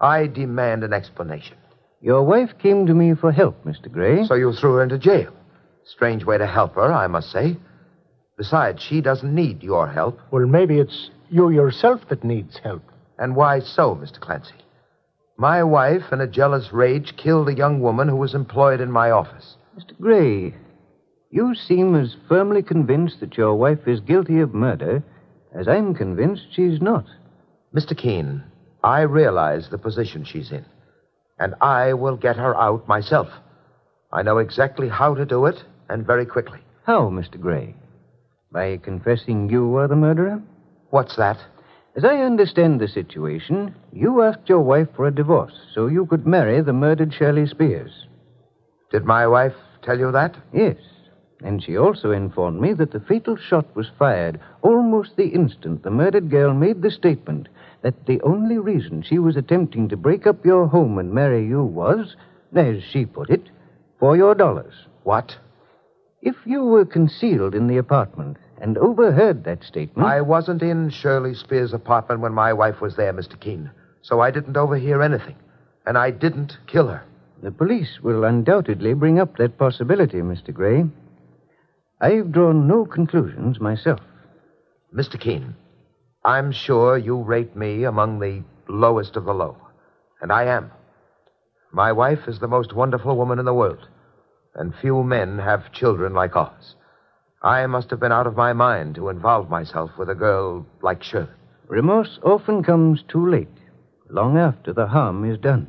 I 0.00 0.28
demand 0.28 0.84
an 0.84 0.92
explanation. 0.92 1.56
Your 2.00 2.22
wife 2.22 2.50
came 2.62 2.86
to 2.86 2.94
me 2.94 3.14
for 3.14 3.32
help, 3.32 3.64
Mr. 3.64 3.90
Gray. 3.90 4.24
So 4.26 4.34
you 4.34 4.52
threw 4.52 4.74
her 4.74 4.82
into 4.82 4.98
jail. 4.98 5.32
Strange 5.84 6.24
way 6.24 6.38
to 6.38 6.46
help 6.46 6.76
her, 6.76 6.92
I 6.92 7.06
must 7.08 7.32
say. 7.32 7.56
Besides, 8.36 8.82
she 8.82 9.00
doesn't 9.00 9.34
need 9.34 9.62
your 9.62 9.88
help. 9.88 10.20
Well, 10.30 10.46
maybe 10.46 10.78
it's 10.78 11.10
you 11.30 11.50
yourself 11.50 12.02
that 12.08 12.24
needs 12.24 12.58
help. 12.62 12.82
And 13.18 13.34
why 13.34 13.60
so, 13.60 13.96
Mr. 13.96 14.20
Clancy? 14.20 14.54
My 15.36 15.64
wife, 15.64 16.12
in 16.12 16.20
a 16.20 16.26
jealous 16.26 16.72
rage, 16.72 17.16
killed 17.16 17.48
a 17.48 17.54
young 17.54 17.80
woman 17.80 18.08
who 18.08 18.16
was 18.16 18.34
employed 18.34 18.80
in 18.80 18.90
my 18.90 19.10
office. 19.10 19.56
Mr. 19.76 19.98
Gray, 20.00 20.54
you 21.34 21.52
seem 21.56 21.96
as 21.96 22.14
firmly 22.28 22.62
convinced 22.62 23.18
that 23.18 23.36
your 23.36 23.56
wife 23.56 23.88
is 23.88 23.98
guilty 23.98 24.38
of 24.38 24.54
murder 24.54 25.02
as 25.52 25.66
I'm 25.66 25.92
convinced 25.92 26.46
she's 26.52 26.80
not. 26.80 27.06
Mr. 27.74 27.96
Keen, 27.96 28.44
I 28.84 29.00
realize 29.00 29.68
the 29.68 29.76
position 29.76 30.24
she's 30.24 30.52
in, 30.52 30.64
and 31.40 31.56
I 31.60 31.92
will 31.94 32.16
get 32.16 32.36
her 32.36 32.56
out 32.56 32.86
myself. 32.86 33.26
I 34.12 34.22
know 34.22 34.38
exactly 34.38 34.88
how 34.88 35.16
to 35.16 35.26
do 35.26 35.46
it, 35.46 35.56
and 35.88 36.06
very 36.06 36.24
quickly. 36.24 36.60
How, 36.86 37.10
Mr. 37.10 37.40
Gray? 37.40 37.74
By 38.52 38.76
confessing 38.76 39.50
you 39.50 39.66
were 39.66 39.88
the 39.88 39.96
murderer? 39.96 40.40
What's 40.90 41.16
that? 41.16 41.38
As 41.96 42.04
I 42.04 42.18
understand 42.18 42.80
the 42.80 42.86
situation, 42.86 43.74
you 43.92 44.22
asked 44.22 44.48
your 44.48 44.60
wife 44.60 44.88
for 44.94 45.08
a 45.08 45.14
divorce 45.14 45.54
so 45.74 45.88
you 45.88 46.06
could 46.06 46.28
marry 46.28 46.60
the 46.60 46.72
murdered 46.72 47.12
Shirley 47.12 47.48
Spears. 47.48 48.06
Did 48.92 49.04
my 49.04 49.26
wife 49.26 49.54
tell 49.82 49.98
you 49.98 50.12
that? 50.12 50.36
Yes. 50.52 50.76
And 51.44 51.62
she 51.62 51.76
also 51.76 52.10
informed 52.10 52.58
me 52.58 52.72
that 52.72 52.90
the 52.90 53.00
fatal 53.00 53.36
shot 53.36 53.66
was 53.76 53.90
fired 53.98 54.40
almost 54.62 55.16
the 55.16 55.28
instant 55.28 55.82
the 55.82 55.90
murdered 55.90 56.30
girl 56.30 56.54
made 56.54 56.80
the 56.80 56.90
statement 56.90 57.48
that 57.82 58.06
the 58.06 58.20
only 58.22 58.56
reason 58.56 59.02
she 59.02 59.18
was 59.18 59.36
attempting 59.36 59.90
to 59.90 59.96
break 59.96 60.26
up 60.26 60.42
your 60.42 60.66
home 60.66 60.98
and 60.98 61.12
marry 61.12 61.46
you 61.46 61.62
was, 61.62 62.16
as 62.54 62.82
she 62.82 63.04
put 63.04 63.28
it, 63.28 63.50
for 64.00 64.16
your 64.16 64.34
dollars. 64.34 64.72
What? 65.02 65.36
If 66.22 66.34
you 66.46 66.64
were 66.64 66.86
concealed 66.86 67.54
in 67.54 67.66
the 67.66 67.76
apartment 67.76 68.38
and 68.58 68.78
overheard 68.78 69.44
that 69.44 69.62
statement. 69.62 70.08
I 70.08 70.22
wasn't 70.22 70.62
in 70.62 70.88
Shirley 70.88 71.34
Spears' 71.34 71.74
apartment 71.74 72.22
when 72.22 72.32
my 72.32 72.54
wife 72.54 72.80
was 72.80 72.96
there, 72.96 73.12
Mr. 73.12 73.38
Keen, 73.38 73.70
so 74.00 74.20
I 74.20 74.30
didn't 74.30 74.56
overhear 74.56 75.02
anything. 75.02 75.36
And 75.84 75.98
I 75.98 76.10
didn't 76.10 76.56
kill 76.66 76.88
her. 76.88 77.04
The 77.42 77.50
police 77.50 78.00
will 78.02 78.24
undoubtedly 78.24 78.94
bring 78.94 79.18
up 79.18 79.36
that 79.36 79.58
possibility, 79.58 80.22
Mr. 80.22 80.54
Gray. 80.54 80.86
I've 82.00 82.32
drawn 82.32 82.66
no 82.66 82.84
conclusions 82.84 83.60
myself. 83.60 84.00
Mr. 84.92 85.18
Keen, 85.18 85.54
I'm 86.24 86.50
sure 86.50 86.98
you 86.98 87.22
rate 87.22 87.54
me 87.54 87.84
among 87.84 88.18
the 88.18 88.42
lowest 88.68 89.16
of 89.16 89.24
the 89.24 89.32
low. 89.32 89.56
And 90.20 90.32
I 90.32 90.44
am. 90.44 90.72
My 91.72 91.92
wife 91.92 92.26
is 92.26 92.40
the 92.40 92.48
most 92.48 92.72
wonderful 92.72 93.16
woman 93.16 93.38
in 93.38 93.44
the 93.44 93.54
world, 93.54 93.88
and 94.54 94.74
few 94.74 95.04
men 95.04 95.38
have 95.38 95.72
children 95.72 96.14
like 96.14 96.34
ours. 96.34 96.74
I 97.42 97.66
must 97.66 97.90
have 97.90 98.00
been 98.00 98.12
out 98.12 98.26
of 98.26 98.36
my 98.36 98.52
mind 98.52 98.96
to 98.96 99.08
involve 99.08 99.48
myself 99.48 99.90
with 99.96 100.10
a 100.10 100.14
girl 100.14 100.66
like 100.82 101.02
Shirley. 101.02 101.28
Remorse 101.68 102.18
often 102.22 102.64
comes 102.64 103.02
too 103.06 103.28
late, 103.28 103.58
long 104.10 104.36
after 104.36 104.72
the 104.72 104.86
harm 104.86 105.24
is 105.30 105.38
done. 105.38 105.68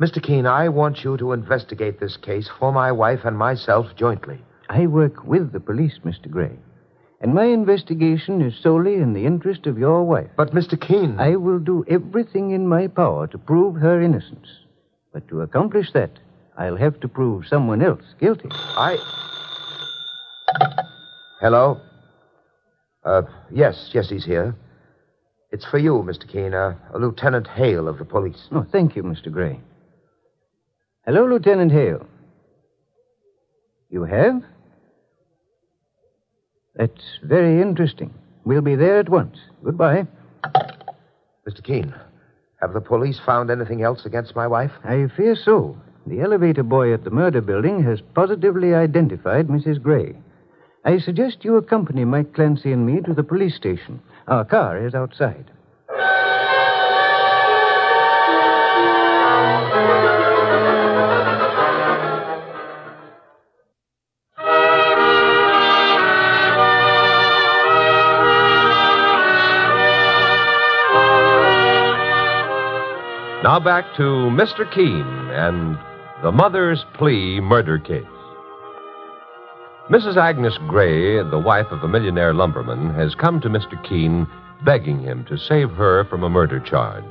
Mr. 0.00 0.22
Keen, 0.22 0.46
I 0.46 0.68
want 0.68 1.02
you 1.02 1.16
to 1.16 1.32
investigate 1.32 1.98
this 1.98 2.16
case 2.16 2.48
for 2.58 2.70
my 2.70 2.92
wife 2.92 3.24
and 3.24 3.36
myself 3.36 3.86
jointly. 3.96 4.42
I 4.68 4.86
work 4.86 5.24
with 5.24 5.52
the 5.52 5.60
police, 5.60 5.98
Mr. 6.04 6.30
Gray. 6.30 6.56
And 7.20 7.32
my 7.32 7.44
investigation 7.44 8.42
is 8.42 8.54
solely 8.62 8.96
in 8.96 9.14
the 9.14 9.24
interest 9.24 9.66
of 9.66 9.78
your 9.78 10.02
wife. 10.02 10.28
But, 10.36 10.54
Mr. 10.54 10.80
Keen. 10.80 11.18
I 11.18 11.36
will 11.36 11.58
do 11.58 11.84
everything 11.88 12.50
in 12.50 12.66
my 12.68 12.88
power 12.88 13.26
to 13.28 13.38
prove 13.38 13.76
her 13.76 14.02
innocence. 14.02 14.48
But 15.12 15.26
to 15.28 15.40
accomplish 15.40 15.92
that, 15.92 16.10
I'll 16.58 16.76
have 16.76 17.00
to 17.00 17.08
prove 17.08 17.46
someone 17.46 17.82
else 17.82 18.02
guilty. 18.20 18.48
I. 18.50 18.98
Hello? 21.40 21.80
Uh, 23.04 23.22
yes, 23.50 23.90
yes, 23.94 24.10
he's 24.10 24.24
here. 24.24 24.54
It's 25.52 25.64
for 25.64 25.78
you, 25.78 26.04
Mr. 26.06 26.30
Keen, 26.30 26.54
uh, 26.54 26.74
Lieutenant 26.94 27.46
Hale 27.46 27.88
of 27.88 27.98
the 27.98 28.04
police. 28.04 28.48
Oh, 28.52 28.66
thank 28.70 28.96
you, 28.96 29.02
Mr. 29.02 29.30
Gray. 29.30 29.60
Hello, 31.06 31.24
Lieutenant 31.24 31.72
Hale. 31.72 32.04
You 33.88 34.04
have? 34.04 34.42
That's 36.76 37.18
very 37.22 37.60
interesting. 37.60 38.12
We'll 38.44 38.60
be 38.60 38.76
there 38.76 38.98
at 38.98 39.08
once. 39.08 39.38
Goodbye. 39.64 40.06
Mr. 41.48 41.62
Keen, 41.64 41.94
have 42.60 42.72
the 42.72 42.80
police 42.80 43.18
found 43.24 43.50
anything 43.50 43.82
else 43.82 44.04
against 44.04 44.36
my 44.36 44.46
wife? 44.46 44.72
I 44.84 45.08
fear 45.16 45.36
so. 45.36 45.76
The 46.06 46.20
elevator 46.20 46.62
boy 46.62 46.92
at 46.92 47.04
the 47.04 47.10
murder 47.10 47.40
building 47.40 47.82
has 47.82 48.00
positively 48.14 48.74
identified 48.74 49.48
Mrs. 49.48 49.82
Gray. 49.82 50.16
I 50.84 50.98
suggest 50.98 51.44
you 51.44 51.56
accompany 51.56 52.04
Mike 52.04 52.34
Clancy 52.34 52.72
and 52.72 52.86
me 52.86 53.00
to 53.00 53.14
the 53.14 53.24
police 53.24 53.56
station. 53.56 54.00
Our 54.28 54.44
car 54.44 54.86
is 54.86 54.94
outside. 54.94 55.50
Now 73.46 73.60
back 73.60 73.84
to 73.96 74.02
Mr. 74.02 74.68
Keen 74.74 75.06
and 75.30 75.78
the 76.20 76.32
Mother's 76.32 76.84
Plea 76.94 77.38
murder 77.38 77.78
case. 77.78 78.02
Mrs. 79.88 80.16
Agnes 80.16 80.58
Gray, 80.66 81.22
the 81.22 81.38
wife 81.38 81.68
of 81.70 81.84
a 81.84 81.88
millionaire 81.88 82.34
lumberman, 82.34 82.92
has 82.94 83.14
come 83.14 83.40
to 83.40 83.48
Mr. 83.48 83.80
Keen 83.88 84.26
begging 84.64 84.98
him 84.98 85.24
to 85.26 85.38
save 85.38 85.70
her 85.70 86.04
from 86.06 86.24
a 86.24 86.28
murder 86.28 86.58
charge. 86.58 87.04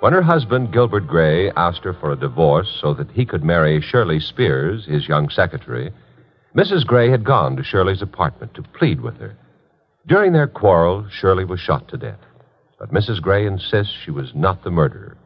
When 0.00 0.12
her 0.12 0.20
husband, 0.20 0.72
Gilbert 0.72 1.06
Gray, 1.06 1.52
asked 1.52 1.84
her 1.84 1.94
for 1.94 2.10
a 2.10 2.18
divorce 2.18 2.80
so 2.80 2.92
that 2.94 3.12
he 3.12 3.24
could 3.24 3.44
marry 3.44 3.80
Shirley 3.80 4.18
Spears, 4.18 4.86
his 4.86 5.06
young 5.06 5.28
secretary, 5.28 5.92
Mrs. 6.56 6.84
Gray 6.84 7.08
had 7.08 7.22
gone 7.22 7.54
to 7.54 7.62
Shirley's 7.62 8.02
apartment 8.02 8.54
to 8.54 8.64
plead 8.76 9.00
with 9.00 9.16
her. 9.18 9.36
During 10.08 10.32
their 10.32 10.48
quarrel, 10.48 11.06
Shirley 11.08 11.44
was 11.44 11.60
shot 11.60 11.86
to 11.90 11.96
death. 11.96 12.18
But 12.80 12.92
Mrs. 12.92 13.22
Gray 13.22 13.46
insists 13.46 13.94
she 14.04 14.10
was 14.10 14.32
not 14.34 14.64
the 14.64 14.70
murderer. 14.72 15.16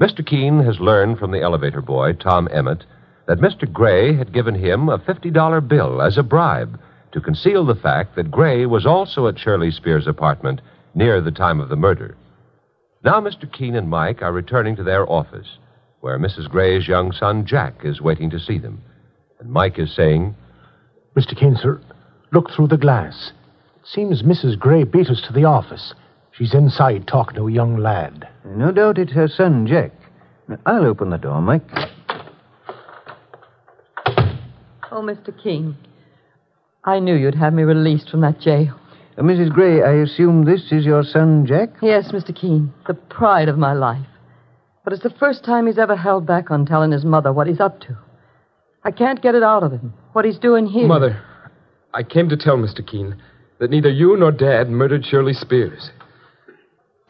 Mr. 0.00 0.24
Keen 0.24 0.62
has 0.62 0.80
learned 0.80 1.18
from 1.18 1.32
the 1.32 1.42
elevator 1.42 1.82
boy, 1.82 2.12
Tom 2.14 2.48
Emmett, 2.50 2.84
that 3.26 3.40
Mr. 3.40 3.70
Gray 3.70 4.14
had 4.14 4.32
given 4.32 4.54
him 4.54 4.88
a 4.88 4.98
$50 4.98 5.68
bill 5.68 6.02
as 6.02 6.18
a 6.18 6.22
bribe 6.22 6.80
to 7.12 7.20
conceal 7.20 7.64
the 7.64 7.74
fact 7.74 8.16
that 8.16 8.30
Gray 8.30 8.66
was 8.66 8.86
also 8.86 9.26
at 9.26 9.38
Shirley 9.38 9.70
Spears' 9.70 10.06
apartment 10.06 10.60
near 10.94 11.20
the 11.20 11.30
time 11.30 11.60
of 11.60 11.68
the 11.68 11.76
murder. 11.76 12.16
Now, 13.04 13.20
Mr. 13.20 13.50
Keen 13.52 13.74
and 13.74 13.88
Mike 13.88 14.22
are 14.22 14.32
returning 14.32 14.76
to 14.76 14.82
their 14.82 15.08
office, 15.10 15.58
where 16.00 16.18
Mrs. 16.18 16.48
Gray's 16.48 16.88
young 16.88 17.12
son, 17.12 17.44
Jack, 17.46 17.84
is 17.84 18.00
waiting 18.00 18.30
to 18.30 18.40
see 18.40 18.58
them. 18.58 18.82
And 19.40 19.50
Mike 19.50 19.78
is 19.78 19.94
saying, 19.94 20.34
Mr. 21.16 21.38
Keen, 21.38 21.56
sir, 21.56 21.80
look 22.32 22.50
through 22.50 22.68
the 22.68 22.78
glass. 22.78 23.32
It 23.76 23.86
seems 23.86 24.22
Mrs. 24.22 24.58
Gray 24.58 24.84
beat 24.84 25.08
us 25.08 25.22
to 25.26 25.32
the 25.32 25.44
office. 25.44 25.94
She's 26.36 26.54
inside 26.54 27.06
talking 27.06 27.36
to 27.36 27.48
a 27.48 27.52
young 27.52 27.76
lad. 27.76 28.28
No 28.44 28.72
doubt 28.72 28.98
it's 28.98 29.12
her 29.12 29.28
son, 29.28 29.66
Jack. 29.66 29.92
I'll 30.66 30.84
open 30.84 31.10
the 31.10 31.18
door, 31.18 31.40
Mike. 31.40 31.62
Oh, 34.90 35.00
Mr. 35.02 35.32
Keen, 35.42 35.76
I 36.84 36.98
knew 36.98 37.14
you'd 37.14 37.34
have 37.34 37.54
me 37.54 37.62
released 37.62 38.10
from 38.10 38.20
that 38.22 38.40
jail. 38.40 38.78
Uh, 39.16 39.22
Mrs. 39.22 39.52
Gray, 39.52 39.82
I 39.82 40.02
assume 40.02 40.44
this 40.44 40.72
is 40.72 40.84
your 40.84 41.02
son, 41.02 41.46
Jack? 41.46 41.70
Yes, 41.80 42.12
Mr. 42.12 42.34
Keen, 42.34 42.72
the 42.86 42.94
pride 42.94 43.48
of 43.48 43.56
my 43.58 43.72
life. 43.72 44.06
But 44.84 44.92
it's 44.92 45.02
the 45.02 45.14
first 45.18 45.44
time 45.44 45.66
he's 45.66 45.78
ever 45.78 45.96
held 45.96 46.26
back 46.26 46.50
on 46.50 46.66
telling 46.66 46.90
his 46.90 47.04
mother 47.04 47.32
what 47.32 47.46
he's 47.46 47.60
up 47.60 47.80
to. 47.82 47.96
I 48.84 48.90
can't 48.90 49.22
get 49.22 49.34
it 49.34 49.42
out 49.42 49.62
of 49.62 49.70
him, 49.70 49.94
what 50.12 50.24
he's 50.24 50.38
doing 50.38 50.66
here. 50.66 50.86
Mother, 50.88 51.22
I 51.94 52.02
came 52.02 52.28
to 52.30 52.36
tell 52.36 52.56
Mr. 52.56 52.86
Keen 52.86 53.22
that 53.60 53.70
neither 53.70 53.90
you 53.90 54.16
nor 54.16 54.32
Dad 54.32 54.68
murdered 54.70 55.04
Shirley 55.06 55.34
Spears. 55.34 55.90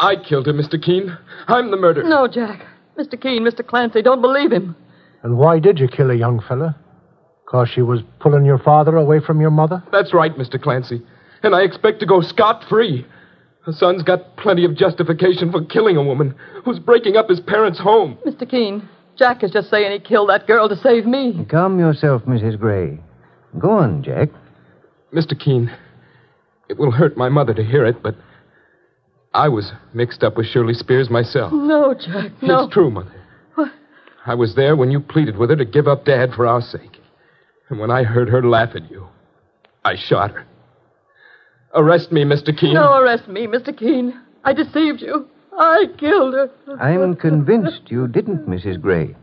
I 0.02 0.16
killed 0.16 0.48
him, 0.48 0.56
Mr. 0.56 0.82
Keen. 0.82 1.16
I'm 1.46 1.70
the 1.70 1.76
murderer. 1.76 2.02
No, 2.02 2.26
Jack. 2.26 2.66
Mr. 2.98 3.20
Keen, 3.20 3.44
Mr. 3.44 3.64
Clancy, 3.66 4.02
don't 4.02 4.20
believe 4.20 4.50
him. 4.50 4.74
And 5.22 5.38
why 5.38 5.60
did 5.60 5.78
you 5.78 5.86
kill 5.86 6.10
a 6.10 6.14
young 6.14 6.42
fella? 6.46 6.76
Because 7.46 7.68
she 7.72 7.82
was 7.82 8.00
pulling 8.18 8.44
your 8.44 8.58
father 8.58 8.96
away 8.96 9.20
from 9.20 9.40
your 9.40 9.52
mother? 9.52 9.82
That's 9.92 10.12
right, 10.12 10.36
Mr. 10.36 10.60
Clancy. 10.60 11.00
And 11.44 11.54
I 11.54 11.62
expect 11.62 12.00
to 12.00 12.06
go 12.06 12.20
scot 12.20 12.64
free. 12.68 13.06
Her 13.64 13.72
son's 13.72 14.02
got 14.02 14.36
plenty 14.36 14.64
of 14.64 14.76
justification 14.76 15.52
for 15.52 15.64
killing 15.64 15.96
a 15.96 16.02
woman 16.02 16.34
who's 16.64 16.80
breaking 16.80 17.16
up 17.16 17.28
his 17.28 17.38
parents' 17.38 17.78
home. 17.78 18.18
Mr. 18.26 18.48
Keen, 18.48 18.88
Jack 19.16 19.44
is 19.44 19.52
just 19.52 19.70
saying 19.70 19.92
he 19.92 20.00
killed 20.00 20.30
that 20.30 20.48
girl 20.48 20.68
to 20.68 20.76
save 20.76 21.06
me. 21.06 21.46
Calm 21.48 21.78
yourself, 21.78 22.22
Mrs. 22.24 22.58
Gray. 22.58 22.98
Go 23.58 23.70
on, 23.70 24.02
Jack. 24.02 24.30
Mr. 25.14 25.38
Keen, 25.38 25.70
it 26.68 26.76
will 26.76 26.90
hurt 26.90 27.16
my 27.16 27.28
mother 27.28 27.54
to 27.54 27.62
hear 27.62 27.86
it, 27.86 28.02
but 28.02 28.16
I 29.34 29.48
was 29.48 29.72
mixed 29.94 30.22
up 30.22 30.36
with 30.36 30.46
Shirley 30.46 30.74
Spears 30.74 31.08
myself. 31.08 31.52
No, 31.52 31.94
Jack, 31.94 32.32
no. 32.42 32.64
It's 32.64 32.74
true, 32.74 32.90
Mother. 32.90 33.12
What? 33.54 33.72
I 34.26 34.34
was 34.34 34.54
there 34.54 34.76
when 34.76 34.90
you 34.90 35.00
pleaded 35.00 35.36
with 35.36 35.50
her 35.50 35.56
to 35.56 35.64
give 35.64 35.88
up 35.88 36.04
Dad 36.04 36.32
for 36.34 36.46
our 36.46 36.60
sake. 36.60 36.98
And 37.68 37.78
when 37.78 37.90
I 37.90 38.02
heard 38.02 38.28
her 38.28 38.46
laugh 38.46 38.70
at 38.74 38.90
you, 38.90 39.06
I 39.84 39.96
shot 39.96 40.32
her. 40.32 40.46
Arrest 41.74 42.12
me, 42.12 42.24
Mr. 42.24 42.56
Keen. 42.56 42.74
No, 42.74 42.98
arrest 42.98 43.28
me, 43.28 43.46
Mr. 43.46 43.76
Keen. 43.76 44.20
I 44.44 44.52
deceived 44.52 45.00
you. 45.00 45.26
I 45.58 45.86
killed 45.98 46.34
her. 46.34 46.50
I'm 46.80 47.16
convinced 47.16 47.82
you 47.90 48.08
didn't, 48.08 48.46
Mrs. 48.46 48.80
Gray. 48.80 49.16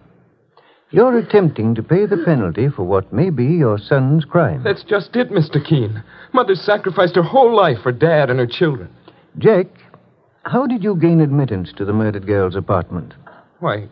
You're 0.91 1.19
attempting 1.19 1.75
to 1.75 1.83
pay 1.83 2.07
the 2.07 2.17
penalty 2.25 2.67
for 2.69 2.83
what 2.83 3.13
may 3.13 3.29
be 3.29 3.45
your 3.45 3.77
son's 3.77 4.25
crime. 4.25 4.63
That's 4.63 4.83
just 4.83 5.15
it, 5.15 5.29
Mr. 5.29 5.63
Keen. 5.63 6.03
Mother 6.33 6.55
sacrificed 6.55 7.15
her 7.15 7.21
whole 7.21 7.55
life 7.55 7.77
for 7.83 7.91
Dad 7.91 8.31
and 8.31 8.39
her 8.39 8.47
children. 8.47 8.89
Jack, 9.37 9.67
how 10.43 10.65
did 10.67 10.83
you 10.83 10.95
gain 10.95 11.21
admittance 11.21 11.71
to 11.77 11.85
the 11.85 11.93
murdered 11.93 12.25
girl's 12.25 12.55
apartment? 12.55 13.13
Why, 13.59 13.87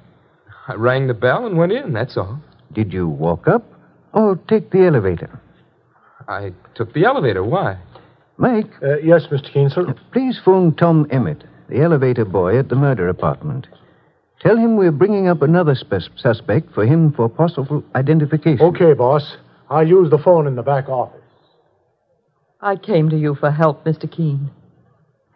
I 0.67 0.73
rang 0.75 1.07
the 1.07 1.13
bell 1.13 1.45
and 1.45 1.57
went 1.57 1.71
in, 1.71 1.93
that's 1.93 2.17
all. 2.17 2.41
Did 2.73 2.93
you 2.93 3.07
walk 3.07 3.47
up 3.47 3.63
or 4.13 4.35
take 4.47 4.71
the 4.71 4.85
elevator? 4.85 5.39
I 6.27 6.51
took 6.75 6.93
the 6.93 7.05
elevator. 7.05 7.43
Why? 7.43 7.77
Mike? 8.37 8.69
Uh, 8.83 8.97
yes, 8.99 9.23
Mr. 9.31 9.51
Keen, 9.51 9.69
sir. 9.69 9.95
Please 10.11 10.39
phone 10.43 10.75
Tom 10.75 11.07
Emmett, 11.09 11.43
the 11.69 11.81
elevator 11.81 12.25
boy 12.25 12.57
at 12.59 12.69
the 12.69 12.75
murder 12.75 13.07
apartment. 13.07 13.67
Tell 14.41 14.57
him 14.57 14.75
we're 14.75 14.91
bringing 14.91 15.27
up 15.27 15.41
another 15.41 15.73
spe- 15.73 16.11
suspect 16.17 16.73
for 16.73 16.85
him 16.85 17.11
for 17.13 17.27
possible 17.27 17.83
identification. 17.95 18.61
Okay, 18.61 18.93
boss. 18.93 19.37
I'll 19.69 19.87
use 19.87 20.09
the 20.11 20.19
phone 20.19 20.47
in 20.47 20.55
the 20.55 20.63
back 20.63 20.87
office. 20.87 21.21
I 22.61 22.75
came 22.75 23.09
to 23.09 23.17
you 23.17 23.35
for 23.35 23.51
help, 23.51 23.83
Mr. 23.85 24.09
Keen. 24.11 24.51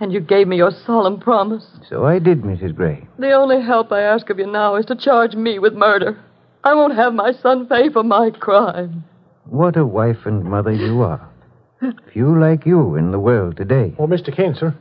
And 0.01 0.11
you 0.11 0.19
gave 0.19 0.47
me 0.47 0.57
your 0.57 0.71
solemn 0.71 1.19
promise. 1.19 1.63
So 1.87 2.05
I 2.05 2.17
did, 2.17 2.41
Mrs. 2.41 2.75
Gray. 2.75 3.07
The 3.19 3.33
only 3.33 3.61
help 3.61 3.91
I 3.91 4.01
ask 4.01 4.31
of 4.31 4.39
you 4.39 4.47
now 4.47 4.75
is 4.75 4.85
to 4.87 4.95
charge 4.95 5.35
me 5.35 5.59
with 5.59 5.73
murder. 5.73 6.19
I 6.63 6.73
won't 6.73 6.95
have 6.95 7.13
my 7.13 7.31
son 7.31 7.67
pay 7.67 7.89
for 7.89 8.03
my 8.03 8.31
crime. 8.31 9.03
What 9.45 9.77
a 9.77 9.85
wife 9.85 10.25
and 10.25 10.43
mother 10.43 10.71
you 10.71 11.01
are. 11.01 11.29
Few 12.11 12.39
like 12.39 12.65
you 12.65 12.95
in 12.95 13.11
the 13.11 13.19
world 13.19 13.57
today. 13.57 13.93
Oh, 13.99 14.07
Mr. 14.07 14.35
Keen, 14.35 14.55
sir. 14.55 14.75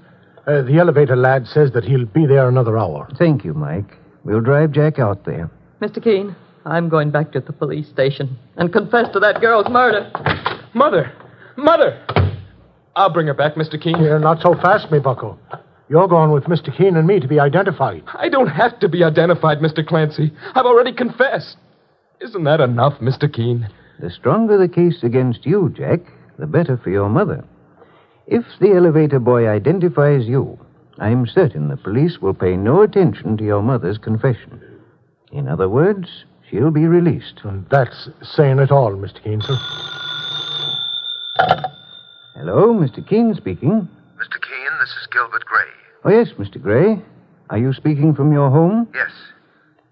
Uh, 0.47 0.63
the 0.63 0.79
elevator 0.79 1.17
lad 1.17 1.47
says 1.47 1.71
that 1.73 1.85
he'll 1.85 2.07
be 2.07 2.25
there 2.27 2.49
another 2.49 2.79
hour. 2.79 3.07
Thank 3.19 3.45
you, 3.45 3.53
Mike. 3.53 3.99
We'll 4.25 4.41
drive 4.41 4.73
Jack 4.73 4.99
out 4.99 5.27
there. 5.27 5.51
Mr. 5.83 6.03
Keen, 6.03 6.35
I'm 6.65 6.89
going 6.89 7.11
back 7.11 7.33
to 7.33 7.41
the 7.41 7.53
police 7.53 7.89
station 7.89 8.39
and 8.57 8.73
confess 8.73 9.13
to 9.13 9.21
that 9.21 9.43
girl's 9.43 9.69
murder. 9.69 10.11
Mother! 10.75 11.13
Mother! 11.57 12.03
I'll 13.01 13.09
bring 13.09 13.29
her 13.29 13.35
back, 13.35 13.55
Mr. 13.55 13.81
Keen. 13.81 13.99
Yeah, 13.99 14.19
not 14.19 14.43
so 14.43 14.55
fast, 14.57 14.91
me 14.93 14.99
bucko. 14.99 15.39
You're 15.89 16.07
going 16.07 16.33
with 16.33 16.45
Mr. 16.45 16.77
Keen 16.77 16.97
and 16.97 17.07
me 17.07 17.19
to 17.19 17.27
be 17.27 17.41
identified. 17.41 18.03
I 18.13 18.29
don't 18.29 18.49
have 18.49 18.79
to 18.81 18.91
be 18.91 19.03
identified, 19.03 19.61
Mr. 19.61 19.87
Clancy. 19.87 20.31
I've 20.55 20.67
already 20.67 20.93
confessed. 20.93 21.57
Isn't 22.21 22.45
that 22.45 22.61
enough, 22.61 22.99
Mr. 23.01 23.33
Keen? 23.33 23.67
The 24.01 24.11
stronger 24.11 24.59
the 24.59 24.69
case 24.69 25.03
against 25.03 25.47
you, 25.47 25.73
Jack, 25.75 26.01
the 26.39 26.47
better 26.47 26.77
for 26.77 26.91
your 26.91 27.09
mother. 27.09 27.43
If 28.27 28.45
the 28.61 28.73
elevator 28.73 29.19
boy 29.19 29.49
identifies 29.49 30.27
you, 30.27 30.59
I'm 30.99 31.27
certain 31.27 31.69
the 31.69 31.79
police 31.79 32.19
will 32.21 32.35
pay 32.35 32.55
no 32.55 32.83
attention 32.83 33.39
to 33.39 33.45
your 33.45 33.63
mother's 33.63 33.97
confession. 33.97 34.61
In 35.33 35.49
other 35.49 35.71
words, 35.71 36.27
she'll 36.51 36.71
be 36.71 36.87
released. 36.87 37.41
And 37.45 37.65
that's 37.71 38.11
saying 38.23 38.59
it 38.59 38.71
all, 38.71 38.93
Mr. 38.93 39.25
Keen, 39.25 39.41
sir. 39.41 39.57
Hello, 42.41 42.73
Mr. 42.73 43.05
Keen 43.05 43.37
speaking. 43.37 43.85
Mr. 44.17 44.41
Keen, 44.41 44.73
this 44.81 44.89
is 44.97 45.05
Gilbert 45.13 45.45
Gray. 45.45 45.69
Oh, 46.07 46.09
yes, 46.09 46.33
Mr. 46.41 46.57
Gray. 46.57 46.97
Are 47.51 47.59
you 47.61 47.75
speaking 47.75 48.15
from 48.15 48.33
your 48.33 48.49
home? 48.49 48.89
Yes. 48.95 49.13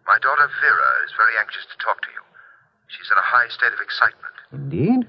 My 0.09 0.17
daughter 0.25 0.49
Vera 0.65 0.91
is 1.05 1.13
very 1.13 1.37
anxious 1.45 1.69
to 1.69 1.77
talk 1.85 2.01
to 2.01 2.09
you. 2.09 2.25
She's 2.89 3.13
in 3.13 3.21
a 3.21 3.29
high 3.29 3.53
state 3.53 3.77
of 3.77 3.85
excitement. 3.85 4.33
Indeed. 4.57 5.05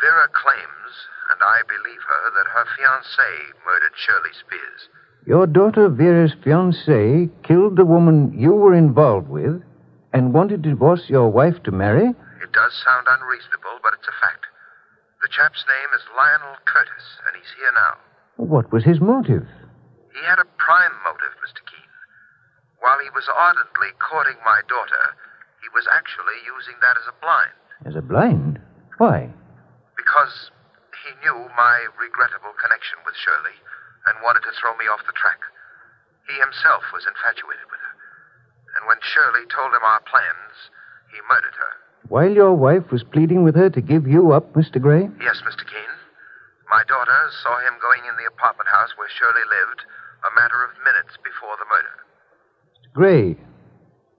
Vera 0.00 0.28
claims, 0.32 0.92
and 1.28 1.40
I 1.44 1.60
believe 1.68 2.00
her, 2.08 2.24
that 2.40 2.48
her 2.48 2.64
fiancé 2.72 3.30
murdered 3.68 3.92
Shirley 3.92 4.32
Spears. 4.32 4.88
Your 5.26 5.46
daughter 5.46 5.90
Vera's 5.90 6.32
fiancé 6.40 7.28
killed 7.42 7.76
the 7.76 7.84
woman 7.84 8.32
you 8.32 8.52
were 8.52 8.72
involved 8.72 9.28
with 9.28 9.60
and 10.14 10.32
wanted 10.32 10.62
to 10.62 10.70
divorce 10.70 11.04
your 11.08 11.28
wife 11.28 11.62
to 11.64 11.70
marry? 11.70 12.16
It 12.40 12.52
does 12.56 12.72
sound 12.80 13.04
unreasonable, 13.12 13.76
but 13.84 13.92
it's 13.92 14.08
a 14.08 14.16
fact. 14.24 14.46
The 15.32 15.40
chap's 15.48 15.64
name 15.64 15.96
is 15.96 16.04
Lionel 16.12 16.60
Curtis, 16.68 17.08
and 17.24 17.32
he's 17.32 17.48
here 17.56 17.72
now. 17.72 17.96
What 18.36 18.68
was 18.68 18.84
his 18.84 19.00
motive? 19.00 19.48
He 20.12 20.20
had 20.28 20.36
a 20.36 20.44
prime 20.60 20.92
motive, 21.08 21.32
Mr. 21.40 21.64
Keen. 21.64 21.88
While 22.84 23.00
he 23.00 23.08
was 23.16 23.24
ardently 23.32 23.96
courting 23.96 24.36
my 24.44 24.60
daughter, 24.68 25.16
he 25.64 25.72
was 25.72 25.88
actually 25.88 26.36
using 26.44 26.76
that 26.84 27.00
as 27.00 27.08
a 27.08 27.16
blind. 27.24 27.56
As 27.88 27.96
a 27.96 28.04
blind? 28.04 28.60
Why? 29.00 29.32
Because 29.96 30.52
he 31.00 31.16
knew 31.24 31.48
my 31.56 31.88
regrettable 31.96 32.52
connection 32.60 33.00
with 33.08 33.16
Shirley 33.16 33.56
and 34.04 34.20
wanted 34.20 34.44
to 34.44 34.52
throw 34.60 34.76
me 34.76 34.84
off 34.84 35.08
the 35.08 35.16
track. 35.16 35.40
He 36.28 36.36
himself 36.44 36.84
was 36.92 37.08
infatuated 37.08 37.72
with 37.72 37.80
her. 37.80 37.94
And 38.76 38.84
when 38.84 39.00
Shirley 39.00 39.48
told 39.48 39.72
him 39.72 39.80
our 39.80 40.04
plans, 40.04 40.68
he 41.08 41.24
murdered 41.24 41.56
her. 41.56 41.81
While 42.08 42.30
your 42.30 42.54
wife 42.54 42.90
was 42.90 43.04
pleading 43.04 43.44
with 43.44 43.54
her 43.54 43.70
to 43.70 43.80
give 43.80 44.06
you 44.06 44.32
up, 44.32 44.52
Mr. 44.54 44.80
Gray? 44.80 45.08
Yes, 45.20 45.40
Mr. 45.46 45.64
Keen. 45.64 45.92
My 46.68 46.82
daughter 46.88 47.20
saw 47.42 47.58
him 47.60 47.74
going 47.80 48.00
in 48.08 48.16
the 48.16 48.28
apartment 48.28 48.68
house 48.68 48.90
where 48.96 49.08
Shirley 49.08 49.44
lived 49.44 49.82
a 50.24 50.34
matter 50.40 50.64
of 50.64 50.70
minutes 50.84 51.16
before 51.22 51.56
the 51.58 51.68
murder. 51.68 51.96
Gray, 52.94 53.36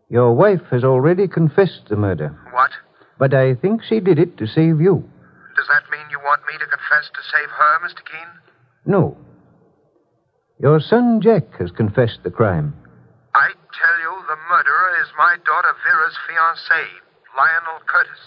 your 0.10 0.34
wife 0.34 0.62
has 0.72 0.84
already 0.84 1.28
confessed 1.28 1.90
the 1.90 1.96
murder. 1.96 2.38
What? 2.52 2.72
But 3.18 3.34
I 3.34 3.56
think 3.56 3.82
she 3.84 4.00
did 4.00 4.20
it 4.20 4.38
to 4.38 4.48
save 4.48 4.82
you. 4.82 5.04
Does 5.56 5.68
that 5.68 5.90
mean 5.92 6.10
you 6.10 6.20
want 6.20 6.42
me 6.48 6.54
to 6.58 6.66
confess 6.66 7.10
to 7.14 7.22
save 7.34 7.50
her, 7.50 7.74
Mr. 7.86 8.02
Keen? 8.06 8.30
No. 8.86 9.18
Your 10.60 10.80
son 10.80 11.22
Jack 11.22 11.58
has 11.60 11.72
confessed 11.72 12.24
the 12.24 12.32
crime. 12.32 12.74
I 13.36 13.50
tell 13.50 13.98
you, 14.02 14.14
the 14.28 14.38
murderer 14.50 15.02
is 15.02 15.10
my 15.18 15.38
daughter 15.46 15.74
Vera's 15.82 16.18
fiancé, 16.30 16.86
Lionel 17.36 17.82
Curtis. 17.86 18.20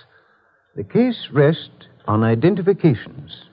The 0.74 0.84
case 0.84 1.28
rests 1.32 1.86
on 2.06 2.22
identifications. 2.22 3.46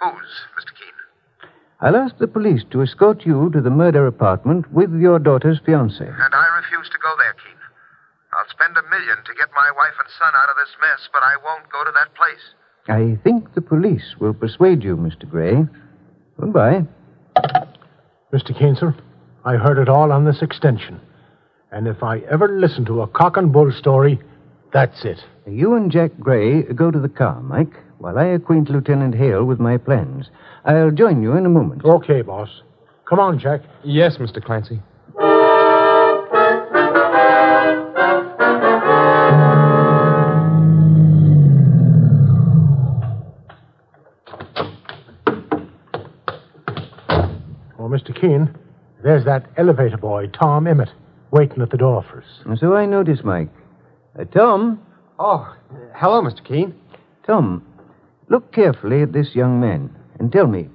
Whose, 0.00 0.32
Mr. 0.56 0.72
Keen? 0.78 1.50
I'll 1.80 1.96
ask 1.96 2.16
the 2.18 2.28
police 2.28 2.62
to 2.70 2.82
escort 2.82 3.24
you 3.24 3.50
to 3.50 3.60
the 3.60 3.70
murder 3.70 4.06
apartment 4.06 4.70
with 4.72 4.92
your 4.94 5.18
daughter's 5.18 5.60
fiancé. 5.60 6.06
And 6.08 6.34
I 6.34 6.46
refuse 6.60 6.88
to 6.90 6.98
go 7.02 7.12
there, 7.18 7.34
Keen. 7.34 7.56
I'll 8.32 8.48
spend 8.48 8.76
a 8.76 8.88
million 8.88 9.16
to 9.24 9.34
get 9.34 9.48
my 9.56 9.70
wife 9.76 9.94
and 9.98 10.08
son 10.18 10.32
out 10.34 10.48
of 10.48 10.56
this 10.56 10.74
mess, 10.80 11.08
but 11.12 11.22
I 11.22 11.36
won't 11.44 11.70
go 11.72 11.84
to 11.84 11.92
that 11.94 12.14
place. 12.14 12.54
I 12.88 13.18
think 13.22 13.54
the 13.54 13.60
police 13.60 14.14
will 14.20 14.34
persuade 14.34 14.82
you, 14.82 14.96
Mr. 14.96 15.28
Gray. 15.28 15.66
Goodbye. 16.38 16.86
Mr. 18.32 18.56
Keen, 18.56 18.76
sir, 18.76 18.94
I 19.44 19.56
heard 19.56 19.78
it 19.78 19.88
all 19.88 20.12
on 20.12 20.24
this 20.24 20.42
extension. 20.42 21.00
And 21.72 21.88
if 21.88 22.02
I 22.02 22.18
ever 22.30 22.48
listen 22.48 22.84
to 22.86 23.02
a 23.02 23.06
cock 23.08 23.36
and 23.36 23.52
bull 23.52 23.72
story, 23.72 24.20
that's 24.72 25.04
it. 25.04 25.24
You 25.46 25.74
and 25.74 25.90
Jack 25.90 26.12
Gray 26.20 26.62
go 26.62 26.90
to 26.90 26.98
the 27.00 27.08
car, 27.08 27.40
Mike, 27.40 27.74
while 27.98 28.18
I 28.18 28.26
acquaint 28.26 28.70
Lieutenant 28.70 29.14
Hale 29.14 29.44
with 29.44 29.58
my 29.58 29.76
plans. 29.76 30.30
I'll 30.64 30.90
join 30.90 31.22
you 31.22 31.32
in 31.32 31.46
a 31.46 31.50
moment. 31.50 31.84
Okay, 31.84 32.22
boss. 32.22 32.48
Come 33.08 33.18
on, 33.18 33.38
Jack. 33.38 33.62
Yes, 33.82 34.18
Mr. 34.18 34.42
Clancy. 34.42 34.80
Oh, 47.78 47.88
Mr. 47.88 48.18
Keen, 48.18 48.54
there's 49.02 49.24
that 49.24 49.46
elevator 49.56 49.96
boy, 49.96 50.28
Tom 50.28 50.66
Emmett, 50.68 50.90
waiting 51.32 51.60
at 51.62 51.70
the 51.70 51.76
door 51.76 52.04
for 52.08 52.22
us. 52.22 52.60
So 52.60 52.74
I 52.74 52.86
notice, 52.86 53.24
Mike. 53.24 53.48
Uh, 54.18 54.24
Tom? 54.24 54.80
Oh, 55.18 55.54
hello, 55.94 56.22
Mr. 56.22 56.44
Keen. 56.44 56.74
Tom, 57.26 57.64
look 58.28 58.52
carefully 58.52 59.02
at 59.02 59.12
this 59.12 59.34
young 59.34 59.60
man 59.60 59.94
and 60.18 60.32
tell 60.32 60.46
me, 60.46 60.68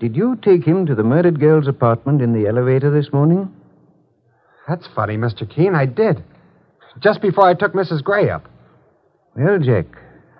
did 0.00 0.16
you 0.16 0.36
take 0.42 0.64
him 0.64 0.84
to 0.86 0.94
the 0.94 1.02
murdered 1.02 1.40
girl's 1.40 1.68
apartment 1.68 2.20
in 2.20 2.32
the 2.32 2.46
elevator 2.48 2.90
this 2.90 3.12
morning? 3.12 3.50
That's 4.68 4.86
funny, 4.94 5.16
Mr. 5.16 5.48
Keen. 5.48 5.74
I 5.74 5.86
did. 5.86 6.22
Just 7.02 7.22
before 7.22 7.48
I 7.48 7.54
took 7.54 7.72
Mrs. 7.72 8.02
Gray 8.02 8.28
up. 8.30 8.48
Well, 9.36 9.58
Jack, 9.58 9.86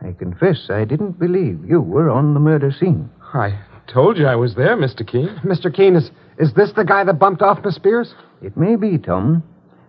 I 0.03 0.13
confess 0.13 0.69
I 0.71 0.85
didn't 0.85 1.19
believe 1.19 1.65
you 1.67 1.81
were 1.81 2.11
on 2.11 2.35
the 2.35 2.41
murder 2.41 2.71
scene. 2.71 3.11
I 3.33 3.59
told 3.93 4.19
you 4.19 4.27
I 4.27 4.37
was 4.37 4.55
there, 4.55 4.77
Mr. 4.77 5.07
Keen. 5.07 5.29
Mr. 5.45 5.75
Keen, 5.75 5.97
is, 5.97 6.11
is 6.39 6.53
this 6.55 6.73
the 6.77 6.85
guy 6.85 7.05
that 7.05 7.19
bumped 7.19 7.43
off 7.43 7.65
Miss 7.65 7.75
Spears? 7.75 8.15
It 8.43 8.57
may 8.57 8.77
be, 8.77 8.99
Tom, 8.99 9.43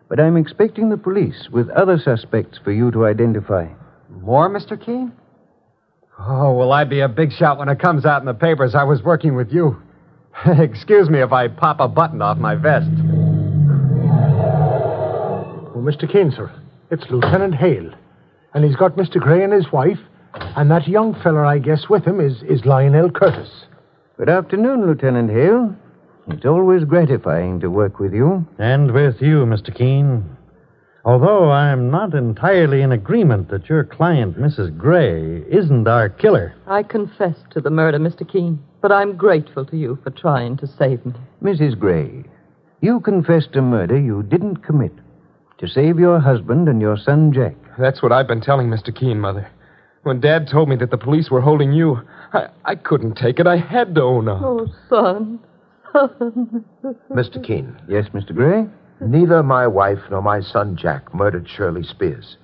but 0.09 0.19
I'm 0.19 0.37
expecting 0.37 0.89
the 0.89 0.97
police 0.97 1.49
with 1.51 1.69
other 1.69 1.97
suspects 1.97 2.59
for 2.63 2.71
you 2.71 2.91
to 2.91 3.05
identify. 3.05 3.67
More, 4.09 4.49
Mr. 4.49 4.83
Keen? 4.83 5.11
Oh, 6.19 6.53
will 6.53 6.71
I 6.71 6.83
be 6.85 7.01
a 7.01 7.09
big 7.09 7.31
shot 7.31 7.57
when 7.57 7.69
it 7.69 7.79
comes 7.79 8.05
out 8.05 8.21
in 8.21 8.25
the 8.25 8.33
papers 8.33 8.75
I 8.75 8.83
was 8.83 9.01
working 9.03 9.35
with 9.35 9.51
you? 9.51 9.81
Excuse 10.45 11.09
me 11.09 11.19
if 11.21 11.31
I 11.31 11.47
pop 11.47 11.79
a 11.79 11.87
button 11.87 12.21
off 12.21 12.37
my 12.37 12.55
vest. 12.55 12.89
Oh, 15.75 15.81
Mr. 15.81 16.11
Keen, 16.11 16.31
sir. 16.31 16.51
It's 16.91 17.03
Lieutenant 17.09 17.55
Hale. 17.55 17.91
And 18.53 18.63
he's 18.63 18.75
got 18.75 18.95
Mr. 18.95 19.19
Gray 19.19 19.43
and 19.43 19.51
his 19.51 19.71
wife, 19.71 19.99
and 20.33 20.71
that 20.71 20.87
young 20.87 21.13
feller, 21.21 21.45
I 21.45 21.59
guess, 21.59 21.89
with 21.89 22.05
him 22.05 22.21
is, 22.21 22.41
is 22.43 22.65
Lionel 22.65 23.11
Curtis. 23.11 23.49
Good 24.17 24.29
afternoon, 24.29 24.85
Lieutenant 24.87 25.29
Hale. 25.29 25.75
It's 26.27 26.45
always 26.45 26.83
gratifying 26.83 27.59
to 27.59 27.69
work 27.69 27.99
with 27.99 28.13
you. 28.13 28.47
And 28.57 28.91
with 28.91 29.21
you, 29.21 29.45
Mr. 29.45 29.75
Keen. 29.75 30.25
Although 31.03 31.51
I'm 31.51 31.91
not 31.91 32.15
entirely 32.15 32.81
in 32.81 32.91
agreement 32.91 33.49
that 33.49 33.69
your 33.69 33.83
client, 33.83 34.39
Mrs. 34.39 34.75
Gray, 34.75 35.43
isn't 35.51 35.87
our 35.87 36.09
killer. 36.09 36.55
I 36.65 36.81
confess 36.81 37.35
to 37.51 37.61
the 37.61 37.69
murder, 37.69 37.99
Mr. 37.99 38.27
Keen, 38.27 38.59
but 38.81 38.91
I'm 38.91 39.15
grateful 39.15 39.65
to 39.67 39.77
you 39.77 39.99
for 40.03 40.09
trying 40.09 40.57
to 40.57 40.67
save 40.67 41.05
me. 41.05 41.13
Mrs. 41.43 41.77
Gray, 41.77 42.23
you 42.81 42.99
confessed 43.01 43.53
to 43.53 43.61
murder 43.61 43.99
you 43.99 44.23
didn't 44.23 44.63
commit 44.63 44.93
to 45.59 45.67
save 45.67 45.99
your 45.99 46.19
husband 46.19 46.67
and 46.67 46.81
your 46.81 46.97
son, 46.97 47.31
Jack. 47.31 47.55
That's 47.77 48.01
what 48.01 48.11
I've 48.11 48.27
been 48.27 48.41
telling 48.41 48.67
Mr. 48.67 48.93
Keen, 48.95 49.19
Mother. 49.19 49.47
When 50.01 50.19
Dad 50.19 50.47
told 50.47 50.69
me 50.69 50.75
that 50.77 50.89
the 50.89 50.97
police 50.97 51.29
were 51.29 51.41
holding 51.41 51.71
you, 51.71 51.99
I, 52.33 52.47
I 52.63 52.75
couldn't 52.75 53.15
take 53.15 53.39
it. 53.39 53.45
I 53.45 53.57
had 53.57 53.93
to 53.95 54.01
own 54.01 54.27
up. 54.27 54.41
Oh, 54.43 54.67
son. 54.89 55.39
Son. 55.95 56.65
Mr. 57.11 57.41
Keen. 57.45 57.75
Yes, 57.87 58.05
Mr. 58.13 58.35
Gray? 58.35 58.65
Neither 59.01 59.41
my 59.43 59.65
wife 59.67 59.99
nor 60.11 60.21
my 60.21 60.41
son 60.41 60.75
Jack 60.75 61.13
murdered 61.13 61.47
Shirley 61.47 61.83
Spears. 61.83 62.37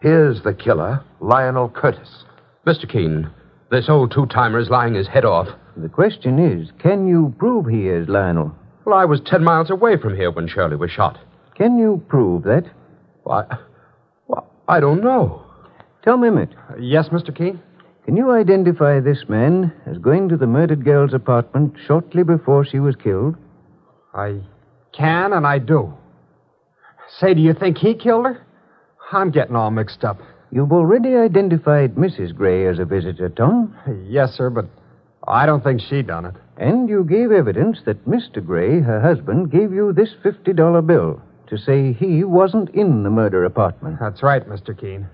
Here's 0.00 0.42
the 0.42 0.54
killer, 0.54 1.04
Lionel 1.20 1.68
Curtis. 1.68 2.24
Mr. 2.66 2.90
Keen, 2.90 3.30
this 3.70 3.88
old 3.88 4.12
two 4.12 4.26
timer 4.26 4.58
is 4.58 4.70
lying 4.70 4.94
his 4.94 5.06
head 5.08 5.24
off. 5.24 5.48
The 5.76 5.88
question 5.88 6.38
is 6.38 6.70
can 6.80 7.06
you 7.06 7.34
prove 7.38 7.66
he 7.66 7.88
is 7.88 8.08
Lionel? 8.08 8.54
Well, 8.84 8.98
I 8.98 9.04
was 9.04 9.20
ten 9.24 9.44
miles 9.44 9.70
away 9.70 9.96
from 9.96 10.16
here 10.16 10.30
when 10.30 10.48
Shirley 10.48 10.76
was 10.76 10.90
shot. 10.90 11.18
Can 11.56 11.78
you 11.78 12.02
prove 12.08 12.44
that? 12.44 12.64
Why, 13.24 13.44
well, 14.26 14.50
I 14.66 14.80
don't 14.80 15.02
know. 15.02 15.44
Tom 16.04 16.24
Emmett. 16.24 16.50
Uh, 16.70 16.76
yes, 16.78 17.08
Mr. 17.10 17.36
Keen? 17.36 17.60
Can 18.08 18.16
you 18.16 18.30
identify 18.30 19.00
this 19.00 19.28
man 19.28 19.70
as 19.84 19.98
going 19.98 20.30
to 20.30 20.38
the 20.38 20.46
murdered 20.46 20.82
girl's 20.82 21.12
apartment 21.12 21.74
shortly 21.86 22.22
before 22.22 22.64
she 22.64 22.78
was 22.78 22.96
killed? 22.96 23.36
I 24.14 24.40
can 24.94 25.34
and 25.34 25.46
I 25.46 25.58
do. 25.58 25.92
Say, 27.18 27.34
do 27.34 27.42
you 27.42 27.52
think 27.52 27.76
he 27.76 27.92
killed 27.92 28.24
her? 28.24 28.46
I'm 29.12 29.30
getting 29.30 29.54
all 29.54 29.70
mixed 29.70 30.04
up. 30.04 30.22
You've 30.50 30.72
already 30.72 31.16
identified 31.16 31.96
Mrs. 31.96 32.34
Gray 32.34 32.66
as 32.66 32.78
a 32.78 32.86
visitor, 32.86 33.28
Tom. 33.28 33.76
Yes, 34.06 34.32
sir, 34.32 34.48
but 34.48 34.70
I 35.26 35.44
don't 35.44 35.62
think 35.62 35.82
she 35.82 36.00
done 36.00 36.24
it. 36.24 36.34
And 36.56 36.88
you 36.88 37.04
gave 37.04 37.30
evidence 37.30 37.80
that 37.84 38.06
Mr. 38.06 38.42
Gray, 38.42 38.80
her 38.80 39.02
husband, 39.02 39.50
gave 39.50 39.70
you 39.70 39.92
this 39.92 40.14
$50 40.24 40.86
bill 40.86 41.20
to 41.48 41.58
say 41.58 41.92
he 41.92 42.24
wasn't 42.24 42.70
in 42.70 43.02
the 43.02 43.10
murder 43.10 43.44
apartment. 43.44 43.98
That's 44.00 44.22
right, 44.22 44.48
Mr. 44.48 44.74
Keen. 44.74 45.08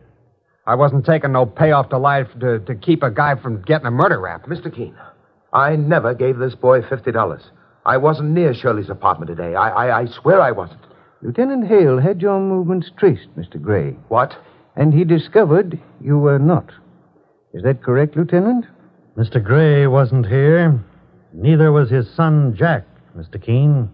I 0.67 0.75
wasn't 0.77 1.05
taking 1.05 1.33
no 1.33 1.45
payoff 1.45 1.91
to 1.91 1.99
life 1.99 2.29
to, 2.41 2.59
to 2.61 2.75
keep 2.75 3.03
a 3.03 3.11
guy 3.11 3.35
from 3.35 3.63
getting 3.63 3.87
a 3.87 3.91
murder 3.91 4.19
rap. 4.19 4.47
Mr. 4.47 4.75
Keen, 4.75 4.95
I 5.53 5.77
never 5.77 6.15
gave 6.15 6.39
this 6.39 6.55
boy 6.55 6.81
$50. 6.81 7.43
I 7.85 7.99
wasn't 7.99 8.31
near 8.31 8.55
Shirley's 8.55 8.89
apartment 8.89 9.29
today. 9.29 9.55
I, 9.55 9.69
I, 9.69 10.01
I 10.01 10.07
swear 10.07 10.41
I 10.41 10.53
wasn't. 10.53 10.81
Lieutenant 11.21 11.67
Hale 11.67 11.99
had 11.99 12.23
your 12.23 12.41
movements 12.41 12.91
traced, 12.99 13.29
Mr. 13.37 13.61
Gray. 13.61 13.91
What? 14.09 14.35
And 14.75 14.93
he 14.93 15.05
discovered 15.05 15.79
you 16.01 16.19
were 16.19 16.39
not. 16.39 16.71
Is 17.53 17.63
that 17.63 17.83
correct, 17.83 18.17
Lieutenant? 18.17 18.65
Mr. 19.17 19.43
Gray 19.43 19.87
wasn't 19.87 20.27
here. 20.27 20.83
Neither 21.35 21.73
was 21.73 21.91
his 21.91 22.09
son, 22.15 22.57
Jack, 22.57 22.85
Mr. 23.17 23.43
Keen. 23.43 23.91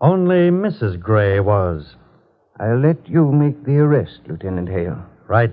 Only 0.00 0.50
Mrs. 0.50 1.00
Gray 1.00 1.40
was. 1.40 1.94
I'll 2.58 2.78
let 2.80 3.08
you 3.08 3.30
make 3.32 3.64
the 3.64 3.78
arrest, 3.78 4.20
Lieutenant 4.28 4.68
Hale. 4.68 5.04
Right. 5.28 5.52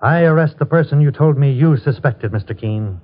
I 0.00 0.22
arrest 0.22 0.58
the 0.58 0.66
person 0.66 1.00
you 1.00 1.10
told 1.10 1.38
me 1.38 1.52
you 1.52 1.76
suspected, 1.76 2.32
Mr. 2.32 2.58
Keen. 2.58 3.00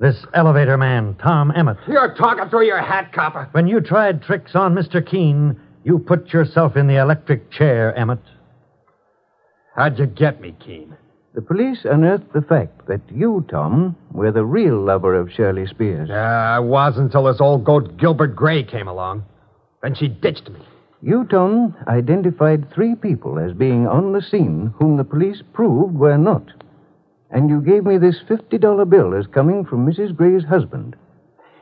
This 0.00 0.16
elevator 0.34 0.76
man, 0.76 1.16
Tom 1.22 1.52
Emmett. 1.54 1.76
You're 1.86 2.14
talking 2.14 2.48
through 2.48 2.66
your 2.66 2.80
hat, 2.80 3.12
copper. 3.12 3.48
When 3.52 3.66
you 3.66 3.80
tried 3.80 4.22
tricks 4.22 4.54
on 4.54 4.74
Mr. 4.74 5.04
Keen, 5.04 5.60
you 5.84 5.98
put 5.98 6.32
yourself 6.32 6.76
in 6.76 6.86
the 6.86 6.96
electric 6.96 7.50
chair, 7.50 7.94
Emmett. 7.96 8.22
How'd 9.76 9.98
you 9.98 10.06
get 10.06 10.40
me, 10.40 10.54
Keen? 10.64 10.96
The 11.34 11.42
police 11.42 11.84
unearthed 11.84 12.32
the 12.32 12.42
fact 12.42 12.86
that 12.88 13.00
you, 13.12 13.46
Tom, 13.48 13.96
were 14.12 14.32
the 14.32 14.44
real 14.44 14.80
lover 14.80 15.14
of 15.14 15.30
Shirley 15.30 15.66
Spears. 15.66 16.08
Yeah, 16.08 16.16
I 16.56 16.58
was 16.58 16.96
until 16.96 17.24
this 17.24 17.40
old 17.40 17.64
goat 17.64 17.96
Gilbert 17.96 18.34
Gray 18.34 18.64
came 18.64 18.88
along. 18.88 19.24
Then 19.82 19.94
she 19.94 20.08
ditched 20.08 20.48
me. 20.48 20.60
You, 21.00 21.24
Tom, 21.26 21.76
identified 21.86 22.70
three 22.72 22.96
people 22.96 23.38
as 23.38 23.52
being 23.52 23.86
on 23.86 24.12
the 24.12 24.22
scene 24.22 24.74
whom 24.78 24.96
the 24.96 25.04
police 25.04 25.42
proved 25.52 25.94
were 25.94 26.18
not. 26.18 26.50
And 27.30 27.48
you 27.48 27.60
gave 27.60 27.84
me 27.84 27.98
this 27.98 28.20
$50 28.28 28.88
bill 28.90 29.14
as 29.14 29.26
coming 29.28 29.64
from 29.64 29.86
Mrs. 29.86 30.16
Gray's 30.16 30.44
husband. 30.44 30.96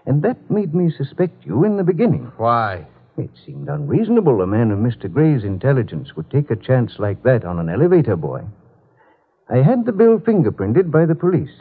And 0.06 0.22
that 0.22 0.50
made 0.50 0.74
me 0.74 0.90
suspect 0.90 1.44
you 1.44 1.64
in 1.64 1.76
the 1.76 1.84
beginning. 1.84 2.32
Why? 2.38 2.86
It 3.18 3.30
seemed 3.44 3.68
unreasonable 3.68 4.40
a 4.40 4.46
man 4.46 4.70
of 4.70 4.78
Mr. 4.78 5.12
Gray's 5.12 5.44
intelligence 5.44 6.16
would 6.16 6.30
take 6.30 6.50
a 6.50 6.56
chance 6.56 6.98
like 6.98 7.22
that 7.24 7.44
on 7.44 7.58
an 7.58 7.68
elevator 7.68 8.16
boy. 8.16 8.42
I 9.50 9.58
had 9.58 9.84
the 9.84 9.92
bill 9.92 10.18
fingerprinted 10.18 10.90
by 10.90 11.04
the 11.04 11.14
police. 11.14 11.60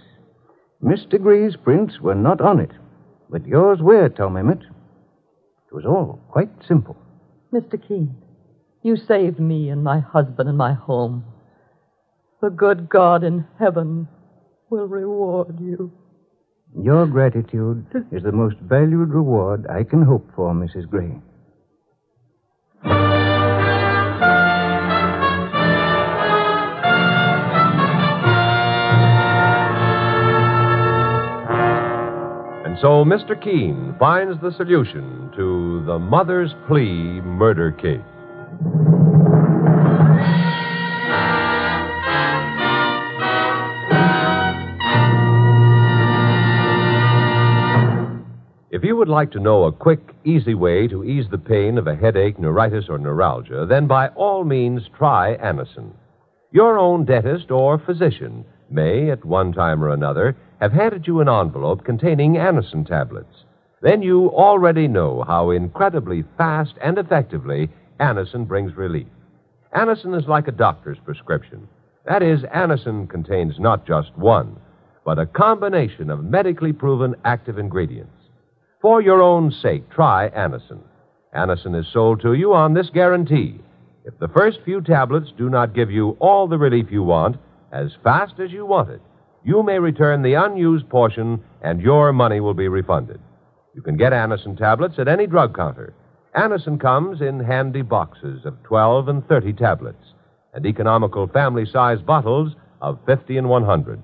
Mr. 0.83 1.21
Gray's 1.21 1.55
prints 1.57 1.99
were 1.99 2.15
not 2.15 2.39
on 2.39 2.59
it, 2.59 2.71
but 3.29 3.45
yours 3.45 3.81
were, 3.81 4.07
Tom 4.07 4.37
Emmett. 4.37 4.61
It 4.61 5.73
was 5.73 5.85
all 5.85 6.19
quite 6.29 6.49
simple. 6.67 6.95
Mr. 7.53 7.81
Keen, 7.87 8.15
you 8.83 8.95
saved 8.95 9.39
me 9.39 9.69
and 9.69 9.83
my 9.83 9.99
husband 9.99 10.49
and 10.49 10.57
my 10.57 10.73
home. 10.73 11.23
The 12.41 12.49
good 12.49 12.89
God 12.89 13.23
in 13.23 13.45
heaven 13.59 14.07
will 14.69 14.87
reward 14.87 15.59
you. 15.59 15.91
Your 16.81 17.07
gratitude 17.07 17.85
is 18.11 18.23
the 18.23 18.31
most 18.31 18.57
valued 18.57 19.09
reward 19.09 19.65
I 19.67 19.83
can 19.83 20.01
hope 20.01 20.29
for, 20.35 20.53
Mrs. 20.53 20.89
Gray. 20.89 21.21
So 32.85 33.03
Mr. 33.03 33.33
Keen 33.43 33.95
finds 33.97 34.39
the 34.41 34.51
solution 34.51 35.31
to 35.35 35.83
the 35.87 35.97
mother's 35.97 36.53
plea 36.67 37.19
murder 37.21 37.71
case. 37.71 37.99
If 48.69 48.83
you 48.83 48.95
would 48.95 49.09
like 49.09 49.31
to 49.31 49.39
know 49.39 49.63
a 49.63 49.71
quick, 49.71 50.13
easy 50.23 50.53
way 50.53 50.87
to 50.87 51.03
ease 51.03 51.25
the 51.31 51.39
pain 51.39 51.79
of 51.79 51.87
a 51.87 51.95
headache, 51.95 52.37
neuritis, 52.37 52.85
or 52.87 52.99
neuralgia, 52.99 53.65
then 53.65 53.87
by 53.87 54.09
all 54.09 54.43
means 54.43 54.83
try 54.95 55.35
Anacin. 55.37 55.89
Your 56.51 56.77
own 56.77 57.05
dentist 57.05 57.49
or 57.49 57.79
physician 57.79 58.45
may, 58.69 59.09
at 59.09 59.25
one 59.25 59.53
time 59.53 59.83
or 59.83 59.89
another, 59.89 60.37
have 60.61 60.71
handed 60.71 61.05
you 61.07 61.21
an 61.21 61.29
envelope 61.29 61.83
containing 61.83 62.33
Anacin 62.33 62.87
tablets. 62.87 63.43
Then 63.81 64.01
you 64.01 64.29
already 64.29 64.87
know 64.87 65.23
how 65.27 65.51
incredibly 65.51 66.23
fast 66.37 66.73
and 66.81 66.97
effectively 66.97 67.69
Anacin 67.99 68.47
brings 68.47 68.75
relief. 68.75 69.07
Anacin 69.75 70.17
is 70.17 70.27
like 70.27 70.47
a 70.47 70.53
doctor's 70.53 70.97
prescription. 71.03 71.67
That 72.05 72.23
is, 72.23 72.41
Anacin 72.43 73.09
contains 73.09 73.59
not 73.59 73.85
just 73.85 74.15
one, 74.17 74.57
but 75.03 75.19
a 75.19 75.25
combination 75.25 76.09
of 76.09 76.23
medically 76.23 76.71
proven 76.71 77.15
active 77.25 77.57
ingredients. 77.57 78.11
For 78.81 79.01
your 79.01 79.21
own 79.21 79.51
sake, 79.51 79.89
try 79.89 80.29
Anacin. 80.29 80.81
Anacin 81.35 81.77
is 81.77 81.91
sold 81.91 82.21
to 82.21 82.33
you 82.33 82.53
on 82.53 82.73
this 82.73 82.89
guarantee. 82.93 83.59
If 84.05 84.17
the 84.19 84.29
first 84.29 84.59
few 84.63 84.81
tablets 84.81 85.31
do 85.37 85.49
not 85.49 85.73
give 85.73 85.91
you 85.91 86.15
all 86.19 86.47
the 86.47 86.57
relief 86.57 86.87
you 86.91 87.03
want 87.03 87.37
as 87.71 87.91
fast 88.03 88.39
as 88.39 88.51
you 88.51 88.65
want 88.65 88.91
it, 88.91 89.01
you 89.45 89.61
may 89.61 89.77
return 89.77 90.23
the 90.23 90.33
unused 90.33 90.89
portion 90.89 91.39
and 91.61 91.79
your 91.79 92.11
money 92.11 92.39
will 92.39 92.55
be 92.55 92.67
refunded. 92.67 93.19
You 93.75 93.81
can 93.83 93.95
get 93.95 94.11
Anacin 94.11 94.57
tablets 94.57 94.95
at 94.97 95.07
any 95.07 95.27
drug 95.27 95.55
counter. 95.55 95.93
Anacin 96.35 96.81
comes 96.81 97.21
in 97.21 97.39
handy 97.39 97.83
boxes 97.83 98.43
of 98.43 98.61
12 98.63 99.07
and 99.07 99.27
30 99.27 99.53
tablets 99.53 100.13
and 100.53 100.65
economical 100.65 101.27
family 101.27 101.65
size 101.71 102.01
bottles 102.01 102.55
of 102.81 102.97
50 103.05 103.37
and 103.37 103.47
100. 103.47 104.01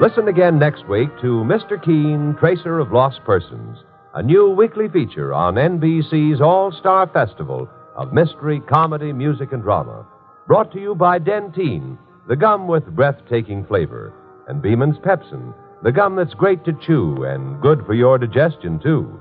Listen 0.00 0.28
again 0.28 0.58
next 0.58 0.88
week 0.88 1.08
to 1.20 1.44
Mr. 1.44 1.82
Keen, 1.82 2.36
Tracer 2.38 2.78
of 2.78 2.92
Lost 2.92 3.20
Persons, 3.24 3.78
a 4.14 4.22
new 4.22 4.48
weekly 4.48 4.88
feature 4.88 5.34
on 5.34 5.54
NBC's 5.54 6.40
All 6.40 6.70
Star 6.70 7.08
Festival 7.08 7.68
of 7.96 8.12
Mystery, 8.12 8.60
Comedy, 8.60 9.12
Music, 9.12 9.52
and 9.52 9.60
Drama. 9.60 10.06
Brought 10.46 10.70
to 10.72 10.80
you 10.80 10.94
by 10.94 11.18
Dentyne, 11.18 11.98
the 12.28 12.36
gum 12.36 12.68
with 12.68 12.94
breathtaking 12.94 13.66
flavor, 13.66 14.14
and 14.46 14.62
Beeman's 14.62 14.98
Pepsin, 14.98 15.52
the 15.82 15.90
gum 15.90 16.14
that's 16.14 16.32
great 16.34 16.64
to 16.64 16.78
chew 16.86 17.24
and 17.24 17.60
good 17.60 17.84
for 17.84 17.94
your 17.94 18.16
digestion, 18.16 18.78
too. 18.78 19.20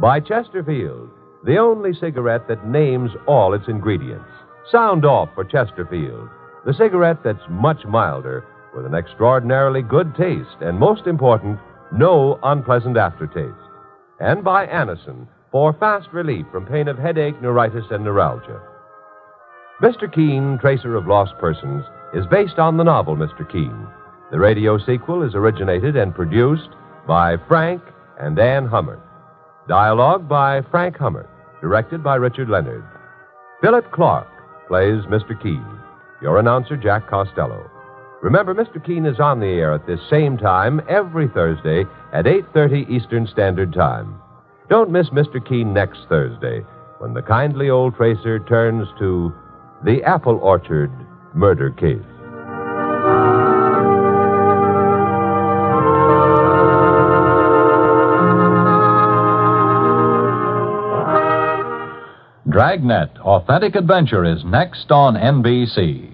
By 0.00 0.18
Chesterfield, 0.18 1.10
the 1.44 1.58
only 1.58 1.94
cigarette 1.94 2.48
that 2.48 2.66
names 2.66 3.12
all 3.28 3.54
its 3.54 3.68
ingredients. 3.68 4.26
Sound 4.68 5.04
off 5.04 5.28
for 5.36 5.44
Chesterfield, 5.44 6.28
the 6.66 6.74
cigarette 6.74 7.22
that's 7.22 7.38
much 7.48 7.84
milder 7.86 8.44
with 8.74 8.84
an 8.84 8.96
extraordinarily 8.96 9.82
good 9.82 10.12
taste 10.16 10.56
and, 10.60 10.76
most 10.76 11.06
important, 11.06 11.60
no 11.92 12.40
unpleasant 12.42 12.96
aftertaste. 12.96 13.63
And 14.24 14.42
by 14.42 14.66
Anacin 14.66 15.28
for 15.52 15.74
fast 15.74 16.08
relief 16.10 16.46
from 16.50 16.64
pain 16.64 16.88
of 16.88 16.96
headache, 16.96 17.40
neuritis, 17.42 17.84
and 17.90 18.02
neuralgia. 18.02 18.58
Mr. 19.82 20.10
Keen, 20.10 20.56
Tracer 20.62 20.96
of 20.96 21.06
Lost 21.06 21.34
Persons, 21.38 21.84
is 22.14 22.24
based 22.30 22.58
on 22.58 22.78
the 22.78 22.84
novel 22.84 23.16
Mr. 23.16 23.46
Keen. 23.52 23.86
The 24.32 24.38
radio 24.38 24.78
sequel 24.78 25.22
is 25.22 25.34
originated 25.34 25.94
and 25.94 26.14
produced 26.14 26.70
by 27.06 27.36
Frank 27.46 27.82
and 28.18 28.38
Anne 28.38 28.66
Hummert. 28.66 29.02
Dialogue 29.68 30.26
by 30.26 30.62
Frank 30.70 30.96
Hummert, 30.96 31.28
directed 31.60 32.02
by 32.02 32.14
Richard 32.14 32.48
Leonard. 32.48 32.84
Philip 33.60 33.92
Clarke 33.92 34.26
plays 34.68 35.04
Mr. 35.04 35.40
Keen. 35.42 35.66
Your 36.22 36.38
announcer, 36.38 36.78
Jack 36.78 37.10
Costello. 37.10 37.70
Remember, 38.24 38.54
Mr. 38.54 38.82
Keen 38.82 39.04
is 39.04 39.20
on 39.20 39.38
the 39.38 39.48
air 39.48 39.74
at 39.74 39.86
this 39.86 40.00
same 40.08 40.38
time 40.38 40.80
every 40.88 41.28
Thursday 41.28 41.84
at 42.14 42.24
8.30 42.24 42.88
Eastern 42.88 43.26
Standard 43.26 43.74
Time. 43.74 44.18
Don't 44.70 44.88
miss 44.90 45.10
Mr. 45.10 45.46
Keen 45.46 45.74
next 45.74 46.06
Thursday 46.08 46.60
when 47.00 47.12
the 47.12 47.20
kindly 47.20 47.68
old 47.68 47.94
tracer 47.96 48.38
turns 48.38 48.88
to 48.98 49.30
the 49.84 50.02
Apple 50.04 50.38
Orchard 50.38 50.90
Murder 51.34 51.70
Case. 51.72 52.00
Dragnet 62.50 63.18
Authentic 63.20 63.74
Adventure 63.74 64.24
is 64.24 64.42
next 64.46 64.90
on 64.90 65.12
NBC. 65.12 66.13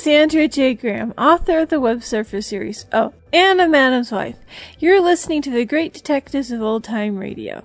Is 0.00 0.06
Andrea 0.06 0.48
J. 0.48 0.72
Graham, 0.72 1.12
author 1.18 1.58
of 1.58 1.68
the 1.68 1.78
Web 1.78 2.02
Surfer 2.02 2.40
series. 2.40 2.86
Oh, 2.90 3.12
and 3.34 3.60
a 3.60 3.68
Madam's 3.68 4.10
Wife. 4.10 4.36
You're 4.78 5.02
listening 5.02 5.42
to 5.42 5.50
the 5.50 5.66
Great 5.66 5.92
Detectives 5.92 6.50
of 6.50 6.62
Old 6.62 6.84
Time 6.84 7.18
Radio. 7.18 7.64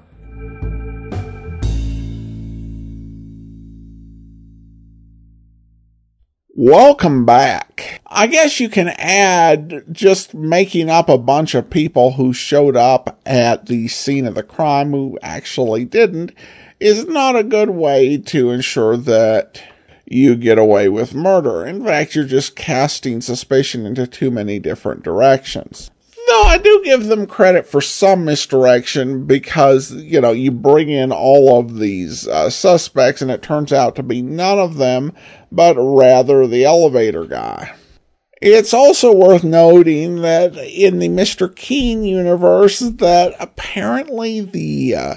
Welcome 6.54 7.26
back. 7.26 8.02
I 8.06 8.28
guess 8.28 8.60
you 8.60 8.68
can 8.68 8.90
add 8.90 9.86
just 9.90 10.34
making 10.34 10.90
up 10.90 11.08
a 11.08 11.18
bunch 11.18 11.56
of 11.56 11.70
people 11.70 12.14
who 12.14 12.34
showed 12.34 12.76
up 12.76 13.18
at 13.26 13.68
the 13.68 13.88
scene 13.88 14.26
of 14.26 14.36
the 14.36 14.44
crime 14.44 14.92
who 14.92 15.18
actually 15.22 15.86
didn't 15.86 16.34
is 16.82 17.06
not 17.06 17.38
a 17.38 17.44
good 17.44 17.70
way 17.70 18.18
to 18.18 18.52
ensure 18.52 18.98
that 18.98 19.62
you 20.06 20.36
get 20.36 20.58
away 20.58 20.90
with 20.90 21.16
murder. 21.16 21.66
In 21.66 21.84
fact, 21.84 22.16
you're 22.16 22.26
just 22.26 22.56
casting 22.56 23.22
suspicion 23.22 23.86
into 23.86 24.08
too 24.08 24.32
many 24.32 24.60
different 24.60 25.04
directions. 25.04 25.90
Though 26.28 26.44
I 26.44 26.58
do 26.58 26.82
give 26.84 27.06
them 27.06 27.28
credit 27.28 27.68
for 27.68 27.82
some 27.82 28.26
misdirection 28.26 29.26
because, 29.26 29.92
you 29.92 30.20
know, 30.22 30.32
you 30.32 30.52
bring 30.52 30.90
in 30.90 31.12
all 31.12 31.60
of 31.60 31.78
these 31.78 32.28
uh, 32.28 32.50
suspects 32.50 33.22
and 33.22 33.30
it 33.30 33.44
turns 33.44 33.72
out 33.72 33.96
to 33.96 34.04
be 34.04 34.22
none 34.24 34.58
of 34.58 34.78
them, 34.78 35.14
but 35.52 35.76
rather 35.78 36.48
the 36.48 36.66
elevator 36.66 37.26
guy. 37.26 37.76
It's 38.42 38.74
also 38.74 39.14
worth 39.14 39.44
noting 39.44 40.22
that 40.22 40.58
in 40.58 41.00
the 41.00 41.10
Mr. 41.10 41.56
Keen 41.56 42.04
universe 42.04 42.80
that 42.80 43.36
apparently 43.40 44.42
the 44.42 44.96
uh, 44.96 45.16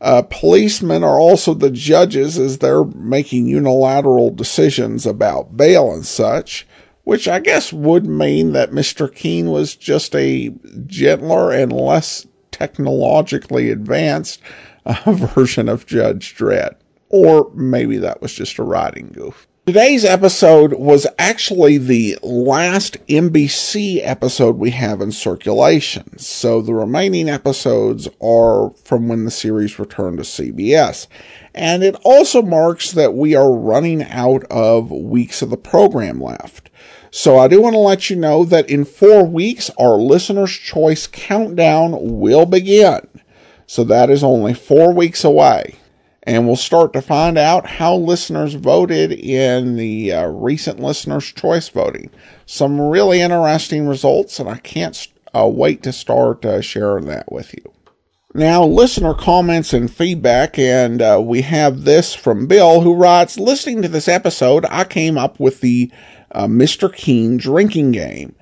uh, 0.00 0.22
policemen 0.22 1.02
are 1.02 1.18
also 1.18 1.54
the 1.54 1.70
judges 1.70 2.38
as 2.38 2.58
they're 2.58 2.84
making 2.84 3.48
unilateral 3.48 4.30
decisions 4.30 5.06
about 5.06 5.56
bail 5.56 5.92
and 5.92 6.06
such 6.06 6.66
which 7.08 7.26
I 7.26 7.40
guess 7.40 7.72
would 7.72 8.04
mean 8.04 8.52
that 8.52 8.70
Mr. 8.70 9.10
Keen 9.10 9.50
was 9.50 9.74
just 9.74 10.14
a 10.14 10.50
gentler 10.86 11.50
and 11.50 11.72
less 11.72 12.26
technologically 12.50 13.70
advanced 13.70 14.42
uh, 14.84 15.12
version 15.34 15.70
of 15.70 15.86
Judge 15.86 16.36
Dredd. 16.36 16.76
Or 17.08 17.50
maybe 17.54 17.96
that 17.96 18.20
was 18.20 18.34
just 18.34 18.58
a 18.58 18.62
writing 18.62 19.08
goof. 19.14 19.48
Today's 19.68 20.02
episode 20.02 20.72
was 20.72 21.06
actually 21.18 21.76
the 21.76 22.16
last 22.22 22.96
NBC 23.06 24.00
episode 24.02 24.56
we 24.56 24.70
have 24.70 25.02
in 25.02 25.12
circulation. 25.12 26.16
So 26.16 26.62
the 26.62 26.72
remaining 26.72 27.28
episodes 27.28 28.08
are 28.18 28.70
from 28.82 29.08
when 29.08 29.26
the 29.26 29.30
series 29.30 29.78
returned 29.78 30.16
to 30.16 30.24
CBS. 30.24 31.06
And 31.54 31.82
it 31.82 31.96
also 32.02 32.40
marks 32.40 32.92
that 32.92 33.12
we 33.12 33.34
are 33.34 33.52
running 33.52 34.04
out 34.04 34.42
of 34.44 34.90
weeks 34.90 35.42
of 35.42 35.50
the 35.50 35.58
program 35.58 36.18
left. 36.18 36.70
So 37.10 37.38
I 37.38 37.46
do 37.46 37.60
want 37.60 37.74
to 37.74 37.80
let 37.80 38.08
you 38.08 38.16
know 38.16 38.46
that 38.46 38.70
in 38.70 38.86
four 38.86 39.22
weeks, 39.26 39.70
our 39.78 39.96
listener's 39.96 40.56
choice 40.56 41.06
countdown 41.06 41.94
will 42.18 42.46
begin. 42.46 43.06
So 43.66 43.84
that 43.84 44.08
is 44.08 44.24
only 44.24 44.54
four 44.54 44.94
weeks 44.94 45.24
away. 45.24 45.74
And 46.24 46.46
we'll 46.46 46.56
start 46.56 46.92
to 46.92 47.00
find 47.00 47.38
out 47.38 47.66
how 47.66 47.94
listeners 47.96 48.54
voted 48.54 49.12
in 49.12 49.76
the 49.76 50.12
uh, 50.12 50.26
recent 50.26 50.80
listener's 50.80 51.32
choice 51.32 51.68
voting. 51.68 52.10
Some 52.44 52.80
really 52.80 53.20
interesting 53.20 53.86
results, 53.88 54.38
and 54.38 54.48
I 54.48 54.58
can't 54.58 55.08
uh, 55.34 55.48
wait 55.48 55.82
to 55.84 55.92
start 55.92 56.44
uh, 56.44 56.60
sharing 56.60 57.06
that 57.06 57.30
with 57.32 57.54
you. 57.54 57.72
Now, 58.34 58.62
listener 58.64 59.14
comments 59.14 59.72
and 59.72 59.90
feedback, 59.90 60.58
and 60.58 61.00
uh, 61.00 61.20
we 61.24 61.40
have 61.42 61.84
this 61.84 62.14
from 62.14 62.46
Bill 62.46 62.82
who 62.82 62.94
writes 62.94 63.38
Listening 63.38 63.80
to 63.82 63.88
this 63.88 64.06
episode, 64.06 64.66
I 64.68 64.84
came 64.84 65.16
up 65.16 65.40
with 65.40 65.60
the 65.62 65.90
uh, 66.32 66.46
Mr. 66.46 66.92
Keen 66.94 67.38
drinking 67.38 67.92
game. 67.92 68.34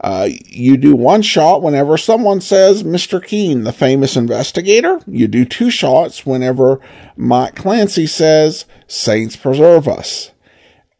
Uh, 0.00 0.28
you 0.46 0.78
do 0.78 0.96
one 0.96 1.20
shot 1.20 1.62
whenever 1.62 1.98
someone 1.98 2.40
says 2.40 2.82
Mr. 2.82 3.22
Keen, 3.22 3.64
the 3.64 3.72
famous 3.72 4.16
investigator. 4.16 4.98
You 5.06 5.28
do 5.28 5.44
two 5.44 5.70
shots 5.70 6.24
whenever 6.24 6.80
Mike 7.16 7.54
Clancy 7.54 8.06
says 8.06 8.64
Saints 8.86 9.36
preserve 9.36 9.86
us. 9.86 10.30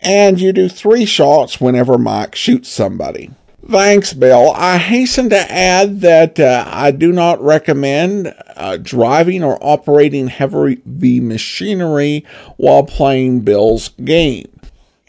And 0.00 0.40
you 0.40 0.52
do 0.52 0.68
three 0.68 1.06
shots 1.06 1.60
whenever 1.60 1.96
Mike 1.98 2.34
shoots 2.34 2.68
somebody. 2.68 3.30
Thanks, 3.68 4.12
Bill. 4.12 4.52
I 4.56 4.78
hasten 4.78 5.30
to 5.30 5.52
add 5.52 6.00
that 6.00 6.40
uh, 6.40 6.64
I 6.66 6.90
do 6.90 7.12
not 7.12 7.42
recommend 7.42 8.34
uh, 8.56 8.78
driving 8.78 9.44
or 9.44 9.58
operating 9.60 10.28
heavy 10.28 11.20
machinery 11.20 12.24
while 12.56 12.82
playing 12.82 13.42
Bill's 13.42 13.90
game. 13.90 14.48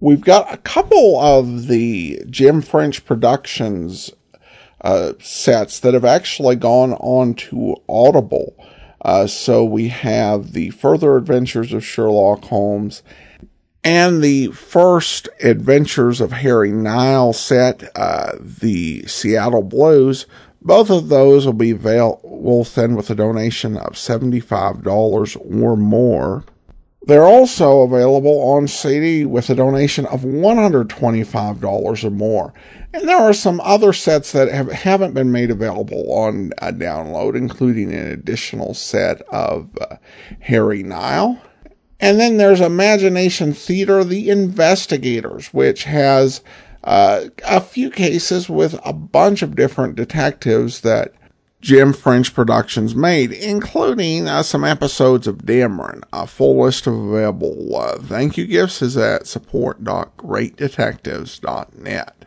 we've 0.00 0.22
got 0.22 0.50
a 0.52 0.56
couple 0.56 1.20
of 1.20 1.66
the 1.66 2.22
Jim 2.30 2.62
French 2.62 3.04
Productions 3.04 4.10
uh, 4.80 5.12
sets 5.20 5.80
that 5.80 5.92
have 5.92 6.06
actually 6.06 6.56
gone 6.56 6.94
on 6.94 7.34
to 7.34 7.76
Audible. 7.88 8.54
Uh, 9.02 9.26
so 9.26 9.64
we 9.64 9.88
have 9.88 10.52
the 10.52 10.70
Further 10.70 11.16
Adventures 11.16 11.72
of 11.72 11.84
Sherlock 11.84 12.44
Holmes 12.44 13.02
and 13.84 14.22
the 14.22 14.46
first 14.48 15.28
Adventures 15.42 16.20
of 16.20 16.30
Harry 16.30 16.70
Nile 16.70 17.32
set, 17.32 17.82
uh, 17.96 18.32
the 18.38 19.04
Seattle 19.06 19.62
Blues. 19.62 20.26
Both 20.60 20.90
of 20.90 21.08
those 21.08 21.44
will 21.44 21.52
be 21.52 21.72
available 21.72 22.62
then 22.62 22.94
with 22.94 23.10
a 23.10 23.16
donation 23.16 23.76
of 23.76 23.94
$75 23.94 25.36
or 25.60 25.76
more. 25.76 26.44
They're 27.04 27.24
also 27.24 27.80
available 27.80 28.40
on 28.42 28.68
CD 28.68 29.24
with 29.24 29.50
a 29.50 29.56
donation 29.56 30.06
of 30.06 30.20
$125 30.20 32.04
or 32.04 32.10
more. 32.10 32.54
And 32.94 33.08
there 33.08 33.18
are 33.18 33.32
some 33.32 33.60
other 33.62 33.92
sets 33.92 34.32
that 34.32 34.48
have, 34.48 34.70
haven't 34.70 35.14
been 35.14 35.32
made 35.32 35.50
available 35.50 36.12
on 36.12 36.52
a 36.58 36.72
download, 36.72 37.36
including 37.36 37.92
an 37.92 38.10
additional 38.10 38.74
set 38.74 39.22
of 39.32 39.76
uh, 39.80 39.96
Harry 40.40 40.82
Nile. 40.82 41.40
And 42.00 42.20
then 42.20 42.36
there's 42.36 42.60
Imagination 42.60 43.54
Theater, 43.54 44.04
The 44.04 44.28
Investigators, 44.28 45.54
which 45.54 45.84
has 45.84 46.42
uh, 46.84 47.26
a 47.46 47.60
few 47.60 47.90
cases 47.90 48.50
with 48.50 48.78
a 48.84 48.92
bunch 48.92 49.42
of 49.42 49.54
different 49.54 49.94
detectives 49.94 50.80
that 50.80 51.14
Jim 51.62 51.92
French 51.92 52.34
Productions 52.34 52.96
made, 52.96 53.30
including 53.32 54.26
uh, 54.26 54.42
some 54.42 54.64
episodes 54.64 55.28
of 55.28 55.44
Dameron. 55.44 56.02
A 56.12 56.26
full 56.26 56.64
list 56.64 56.88
of 56.88 56.94
available 56.94 57.76
uh, 57.76 57.98
thank 57.98 58.36
you 58.36 58.48
gifts 58.48 58.82
is 58.82 58.96
at 58.96 59.28
support.greatdetectives.net. 59.28 62.21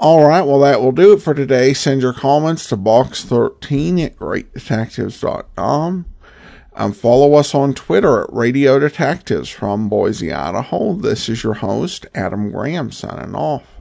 All 0.00 0.24
right, 0.28 0.42
well, 0.42 0.60
that 0.60 0.80
will 0.80 0.92
do 0.92 1.12
it 1.12 1.20
for 1.20 1.34
today. 1.34 1.72
Send 1.74 2.02
your 2.02 2.12
comments 2.12 2.68
to 2.68 2.76
box13 2.76 4.04
at 4.04 4.16
greatdetectives.com. 4.16 6.06
Um, 6.74 6.92
follow 6.92 7.34
us 7.34 7.52
on 7.52 7.74
Twitter 7.74 8.22
at 8.22 8.32
Radio 8.32 8.78
Detectives 8.78 9.48
from 9.48 9.88
Boise, 9.88 10.32
Idaho. 10.32 10.94
This 10.94 11.28
is 11.28 11.42
your 11.42 11.54
host, 11.54 12.06
Adam 12.14 12.52
Graham, 12.52 12.92
signing 12.92 13.34
off. 13.34 13.77